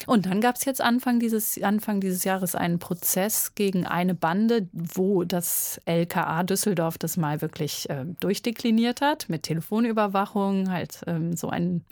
Und 0.06 0.26
dann 0.26 0.40
gab 0.40 0.56
es 0.56 0.64
jetzt 0.64 0.80
Anfang 0.80 1.20
dieses, 1.20 1.60
Anfang 1.62 2.00
dieses 2.00 2.24
Jahres 2.24 2.54
einen 2.54 2.78
Prozess 2.78 3.54
gegen 3.54 3.86
eine 3.86 4.14
Bande, 4.30 4.68
wo 4.72 5.24
das 5.24 5.80
LKA 5.86 6.44
Düsseldorf 6.44 6.98
das 6.98 7.16
mal 7.16 7.40
wirklich 7.40 7.90
äh, 7.90 8.04
durchdekliniert 8.20 9.00
hat, 9.00 9.28
mit 9.28 9.42
Telefonüberwachung, 9.42 10.70
halt 10.70 11.00
ähm, 11.08 11.34
so 11.36 11.48
ein, 11.48 11.84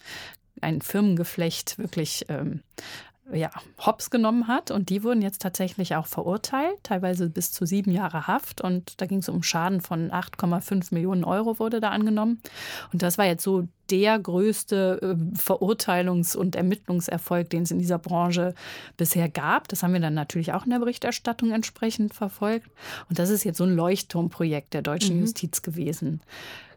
ein 0.60 0.80
Firmengeflecht 0.80 1.78
wirklich 1.78 2.26
ähm, 2.28 2.62
ja, 3.32 3.50
hops 3.78 4.10
genommen 4.10 4.48
hat. 4.48 4.70
Und 4.70 4.88
die 4.88 5.02
wurden 5.02 5.22
jetzt 5.22 5.42
tatsächlich 5.42 5.94
auch 5.96 6.06
verurteilt, 6.06 6.78
teilweise 6.82 7.28
bis 7.28 7.52
zu 7.52 7.66
sieben 7.66 7.90
Jahre 7.90 8.26
Haft. 8.26 8.60
Und 8.60 9.00
da 9.00 9.06
ging 9.06 9.18
es 9.18 9.28
um 9.28 9.42
Schaden 9.42 9.80
von 9.80 10.10
8,5 10.10 10.94
Millionen 10.94 11.24
Euro 11.24 11.58
wurde 11.58 11.80
da 11.80 11.90
angenommen. 11.90 12.40
Und 12.92 13.02
das 13.02 13.18
war 13.18 13.26
jetzt 13.26 13.44
so 13.44 13.68
der 13.90 14.18
größte 14.18 15.00
äh, 15.02 15.36
Verurteilungs- 15.36 16.36
und 16.36 16.56
Ermittlungserfolg, 16.56 17.48
den 17.50 17.62
es 17.62 17.70
in 17.70 17.78
dieser 17.78 17.98
Branche 17.98 18.54
bisher 18.96 19.28
gab. 19.28 19.68
Das 19.68 19.82
haben 19.82 19.92
wir 19.92 20.00
dann 20.00 20.14
natürlich 20.14 20.52
auch 20.52 20.64
in 20.64 20.70
der 20.70 20.78
Berichterstattung 20.78 21.52
entsprechend 21.52 22.14
verfolgt. 22.14 22.68
Und 23.08 23.18
das 23.18 23.30
ist 23.30 23.44
jetzt 23.44 23.58
so 23.58 23.64
ein 23.64 23.74
Leuchtturmprojekt 23.74 24.74
der 24.74 24.82
deutschen 24.82 25.16
mhm. 25.16 25.22
Justiz 25.22 25.62
gewesen. 25.62 26.20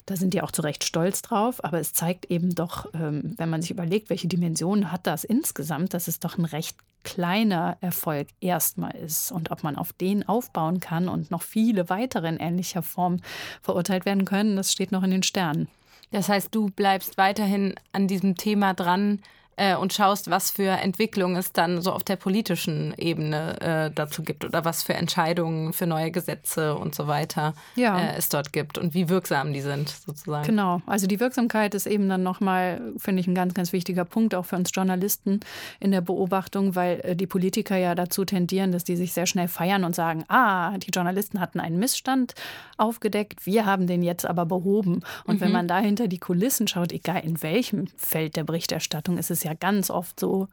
Da 0.06 0.16
sind 0.16 0.34
die 0.34 0.42
auch 0.42 0.52
zu 0.52 0.62
Recht 0.62 0.84
stolz 0.84 1.22
drauf, 1.22 1.64
aber 1.64 1.80
es 1.80 1.94
zeigt 1.94 2.26
eben 2.26 2.56
doch, 2.56 2.88
ähm, 2.94 3.34
wenn 3.38 3.50
man 3.50 3.62
sich 3.62 3.72
überlegt, 3.72 4.10
welche 4.10 4.28
Dimensionen 4.28 4.92
hat 4.92 5.08
das 5.08 5.24
insgesamt, 5.24 5.94
dass 5.94 6.08
es 6.08 6.20
doch 6.20 6.38
ein 6.38 6.46
recht 6.46 6.78
kleiner 7.04 7.78
Erfolg 7.82 8.28
erstmal 8.42 8.96
ist 8.96 9.32
und 9.32 9.52
ob 9.52 9.64
man 9.64 9.76
auf 9.76 9.94
den 9.94 10.28
aufbauen 10.28 10.80
kann 10.80 11.08
und 11.08 11.32
noch 11.32 11.42
viele 11.42 11.90
weitere 11.90 12.28
in 12.28 12.38
ähnlicher 12.38 12.84
Form 12.84 13.22
verurteilt 13.62 14.06
werden 14.06 14.26
können, 14.26 14.56
das 14.56 14.72
steht 14.72 14.92
noch 14.92 15.04
in 15.04 15.12
den 15.12 15.24
Sternen. 15.24 15.68
Das 16.12 16.30
heißt, 16.30 16.54
du 16.54 16.70
bleibst 16.70 17.18
weiterhin 17.18 17.74
an 17.94 18.08
diesem 18.08 18.36
Thema 18.36 18.74
dran, 18.74 19.20
äh, 19.62 19.76
und 19.76 19.94
schaust, 19.94 20.32
was 20.32 20.50
für 20.50 20.72
Entwicklungen 20.72 21.36
es 21.36 21.54
dann 21.54 21.84
so 21.84 21.92
auf 21.92 22.04
der 22.04 22.16
politischen 22.16 22.96
Ebene 22.98 23.62
äh, 23.62 23.92
dazu 23.94 24.24
gibt 24.24 24.44
oder 24.44 24.66
was 24.66 24.82
für 24.82 24.96
Entscheidungen 24.96 25.72
für 25.72 25.86
neue 25.86 26.10
Gesetze 26.10 26.76
und 26.76 26.96
so 26.96 27.06
weiter 27.06 27.54
ja. 27.76 28.00
äh, 28.00 28.16
es 28.18 28.30
dort 28.30 28.54
gibt 28.54 28.80
und 28.80 28.96
wie 28.96 29.08
wirksam 29.08 29.54
die 29.54 29.62
sind 29.62 29.90
sozusagen. 29.90 30.48
Genau, 30.48 30.82
also 30.88 31.06
die 31.06 31.20
Wirksamkeit 31.20 31.76
ist 31.76 31.86
eben 31.86 32.10
dann 32.10 32.24
nochmal, 32.24 32.82
finde 32.98 33.20
ich, 33.20 33.28
ein 33.28 33.36
ganz, 33.36 33.54
ganz 33.54 33.72
wichtiger 33.72 34.04
Punkt 34.04 34.34
auch 34.34 34.46
für 34.46 34.56
uns 34.56 34.72
Journalisten 34.74 35.42
in 35.80 35.92
der 35.92 36.02
Beobachtung, 36.02 36.76
weil 36.76 37.00
äh, 37.04 37.16
die 37.16 37.28
Politiker 37.28 37.78
ja 37.78 37.94
dazu 37.94 38.26
tendieren, 38.26 38.72
dass 38.72 38.84
die 38.84 38.96
sich 38.96 39.14
sehr 39.14 39.28
schnell 39.28 39.48
feiern 39.48 39.84
und 39.84 39.96
sagen, 39.96 40.26
ah, 40.28 40.76
die 40.80 40.90
Journalisten 40.90 41.40
hatten 41.40 41.60
einen 41.60 41.78
Missstand 41.78 42.34
aufgedeckt, 42.78 43.46
wir 43.46 43.68
haben 43.68 43.86
den 43.86 44.02
jetzt 44.02 44.26
aber 44.26 44.48
behoben. 44.48 45.04
Und 45.26 45.36
mhm. 45.36 45.42
wenn 45.42 45.52
man 45.52 45.68
da 45.68 45.78
hinter 45.78 46.08
die 46.08 46.18
Kulissen 46.18 46.68
schaut, 46.68 46.92
egal 46.92 47.22
in 47.24 47.44
welchem 47.44 47.86
Feld 47.96 48.36
der 48.36 48.44
Berichterstattung, 48.44 49.20
ist 49.20 49.30
es 49.30 49.44
ja 49.44 49.51
ganz 49.54 49.90
oft 49.90 50.20
so, 50.20 50.48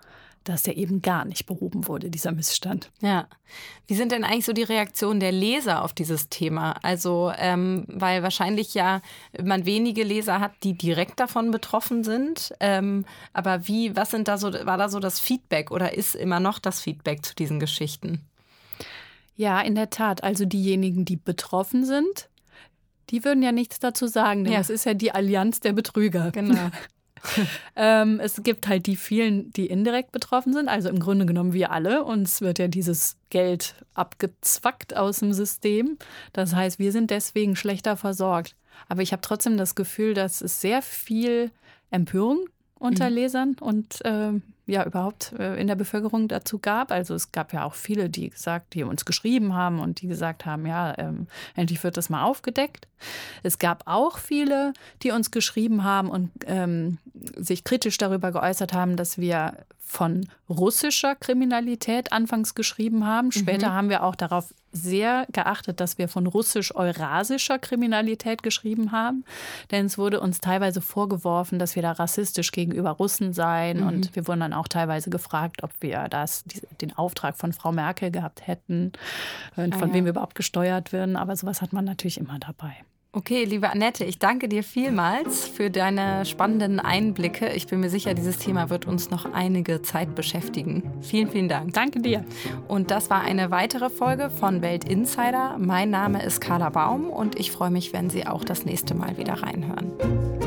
dass 0.49 0.63
der 0.63 0.77
eben 0.77 1.03
gar 1.03 1.25
nicht 1.25 1.47
behoben 1.47 1.89
wurde, 1.89 2.11
dieser 2.11 2.33
Missstand. 2.33 2.91
Ja. 3.01 3.27
Wie 3.87 3.95
sind 3.95 4.13
denn 4.13 4.25
eigentlich 4.25 4.47
so 4.47 4.53
die 4.53 4.63
Reaktionen 4.63 5.21
der 5.21 5.33
Leser 5.33 5.83
auf 5.85 5.93
dieses 5.93 6.29
Thema? 6.29 6.77
Also, 6.83 7.33
ähm, 7.37 7.85
weil 7.89 8.23
wahrscheinlich 8.23 8.73
ja 8.75 9.03
man 9.43 9.67
wenige 9.67 10.05
Leser 10.05 10.41
hat, 10.41 10.53
die 10.63 10.75
direkt 10.75 11.21
davon 11.21 11.51
betroffen 11.51 12.03
sind. 12.03 12.55
Ähm, 12.61 13.05
aber 13.33 13.69
wie, 13.69 13.95
was 13.95 14.11
sind 14.11 14.29
da 14.29 14.39
so, 14.39 14.53
war 14.53 14.79
da 14.79 14.89
so 14.89 15.01
das 15.01 15.21
Feedback 15.21 15.71
oder 15.71 15.95
ist 15.95 16.15
immer 16.15 16.41
noch 16.41 16.59
das 16.59 16.81
Feedback 16.81 17.25
zu 17.25 17.35
diesen 17.35 17.61
Geschichten? 17.61 18.23
Ja, 19.37 19.61
in 19.61 19.75
der 19.75 19.91
Tat. 19.91 20.25
Also 20.25 20.47
diejenigen, 20.47 21.05
die 21.05 21.17
betroffen 21.17 21.85
sind, 21.85 22.29
die 23.11 23.25
würden 23.25 23.43
ja 23.43 23.53
nichts 23.53 23.79
dazu 23.79 24.07
sagen, 24.07 24.45
denn 24.45 24.55
ja. 24.55 24.59
das 24.59 24.71
ist 24.71 24.85
ja 24.85 24.95
die 24.95 25.13
Allianz 25.13 25.61
der 25.61 25.73
Betrüger. 25.73 26.31
Genau. 26.31 26.71
ähm, 27.77 28.21
es 28.21 28.43
gibt 28.43 28.69
halt 28.69 28.87
die 28.87 28.97
vielen, 28.97 29.53
die 29.53 29.67
indirekt 29.67 30.13
betroffen 30.13 30.53
sind, 30.53 30.69
also 30.69 30.89
im 30.89 30.99
Grunde 30.99 31.27
genommen 31.27 31.53
wir 31.53 31.71
alle. 31.71 32.05
Uns 32.05 32.41
wird 32.41 32.59
ja 32.59 32.69
dieses 32.69 33.17
Geld 33.31 33.75
abgezwackt 33.95 34.97
aus 34.97 35.21
dem 35.21 35.33
System. 35.33 35.99
Das 36.33 36.55
heißt, 36.55 36.79
wir 36.79 36.93
sind 36.93 37.11
deswegen 37.11 37.57
schlechter 37.57 37.97
versorgt. 37.97 38.55
Aber 38.89 39.03
ich 39.03 39.13
habe 39.13 39.23
trotzdem 39.23 39.57
das 39.57 39.75
Gefühl, 39.75 40.15
dass 40.15 40.41
es 40.41 40.61
sehr 40.61 40.83
viel 40.83 41.51
Empörung 41.91 42.45
unter 42.79 43.11
mhm. 43.11 43.15
Lesern 43.15 43.57
und 43.61 44.05
äh, 44.05 44.33
ja 44.69 44.85
überhaupt 44.85 45.33
äh, 45.39 45.57
in 45.57 45.67
der 45.67 45.75
Bevölkerung 45.75 46.29
dazu 46.29 46.59
gab. 46.59 46.93
Also 46.93 47.15
es 47.15 47.33
gab 47.33 47.53
ja 47.53 47.65
auch 47.65 47.75
viele, 47.75 48.09
die 48.09 48.31
gesagt, 48.31 48.75
die 48.75 48.85
uns 48.85 49.05
geschrieben 49.05 49.55
haben 49.55 49.81
und 49.81 50.01
die 50.01 50.09
gesagt 50.09 50.47
haben, 50.47 50.67
ja, 50.67 50.97
ähm, 50.99 51.27
endlich 51.57 51.83
wird 51.83 51.97
das 51.97 52.11
mal 52.11 52.23
aufgedeckt. 52.23 52.87
Es 53.43 53.59
gab 53.59 53.83
auch 53.87 54.19
viele, 54.19 54.73
die 55.03 55.11
uns 55.11 55.31
geschrieben 55.31 55.85
haben 55.85 56.11
und 56.11 56.31
ähm, 56.47 56.99
sich 57.37 57.65
kritisch 57.65 57.99
darüber 57.99 58.33
geäußert 58.33 58.73
haben, 58.73 58.97
dass 58.97 59.19
wir 59.19 59.55
von 59.89 60.29
russischer 60.51 61.15
Kriminalität 61.17 62.13
anfangs 62.13 62.55
geschrieben 62.55 63.07
haben. 63.07 63.33
Später 63.33 63.71
mhm. 63.71 63.73
haben 63.73 63.89
wir 63.89 64.05
auch 64.05 64.15
darauf 64.15 64.53
sehr 64.71 65.27
geachtet, 65.33 65.81
dass 65.81 65.97
wir 65.97 66.09
von 66.09 66.27
russisch-eurasischer 66.27 67.59
Kriminalität 67.59 68.43
geschrieben 68.43 68.93
haben. 68.93 69.25
Denn 69.71 69.87
es 69.87 69.97
wurde 69.97 70.21
uns 70.21 70.41
teilweise 70.41 70.83
vorgeworfen, 70.83 71.59
dass 71.59 71.75
wir 71.75 71.83
da 71.83 71.93
rassistisch 71.93 72.53
gegenüber 72.53 72.91
Russen 72.91 73.33
seien. 73.33 73.81
Mhm. 73.81 73.87
Und 73.87 74.17
wir 74.17 74.29
wurden 74.29 74.41
dann 74.41 74.53
auch 74.53 74.69
teilweise 74.69 75.09
gefragt, 75.09 75.63
ob 75.63 75.71
wir 75.81 76.09
das, 76.09 76.45
den 76.83 76.97
Auftrag 76.97 77.39
von 77.39 77.55
Frau 77.55 77.73
Merkel 77.73 78.11
gehabt 78.11 78.47
hätten 78.47 78.93
und 79.57 79.75
ah, 79.75 79.79
von 79.79 79.89
ja. 79.89 79.95
wem 79.95 80.05
wir 80.05 80.11
überhaupt 80.11 80.35
gesteuert 80.35 80.93
werden. 80.93 81.17
Aber 81.17 81.35
sowas 81.35 81.63
hat 81.63 81.73
man 81.73 81.87
natürlich 81.87 82.19
immer 82.19 82.39
dabei. 82.39 82.77
Okay, 83.11 83.45
liebe 83.45 83.71
Annette, 83.71 84.05
ich 84.05 84.19
danke 84.19 84.51
dir 84.51 84.63
vielmals 84.63 85.49
für 85.49 85.71
deine 85.71 86.27
spannenden 86.27 86.79
Einblicke. 86.79 87.49
Ich 87.55 87.67
bin 87.67 87.81
mir 87.81 87.89
sicher, 87.89 88.13
dieses 88.13 88.37
Thema 88.37 88.69
wird 88.69 88.87
uns 88.87 89.09
noch 89.09 89.33
einige 89.33 89.81
Zeit 89.81 90.15
beschäftigen. 90.15 90.83
Vielen, 91.01 91.31
vielen 91.31 91.49
Dank. 91.49 91.73
Danke 91.73 92.01
dir. 92.01 92.23
Und 92.69 92.91
das 92.91 93.09
war 93.09 93.23
eine 93.23 93.51
weitere 93.51 93.89
Folge 93.89 94.29
von 94.29 94.61
Welt 94.61 94.85
Insider. 94.85 95.57
Mein 95.59 95.89
Name 95.89 96.23
ist 96.23 96.43
Carla 96.43 96.69
Baum 96.69 97.09
und 97.09 97.41
ich 97.41 97.51
freue 97.51 97.71
mich, 97.71 97.95
wenn 97.95 98.11
Sie 98.11 98.27
auch 98.27 98.45
das 98.45 98.67
nächste 98.67 98.95
Mal 98.95 99.17
wieder 99.17 99.43
reinhören. 99.43 100.38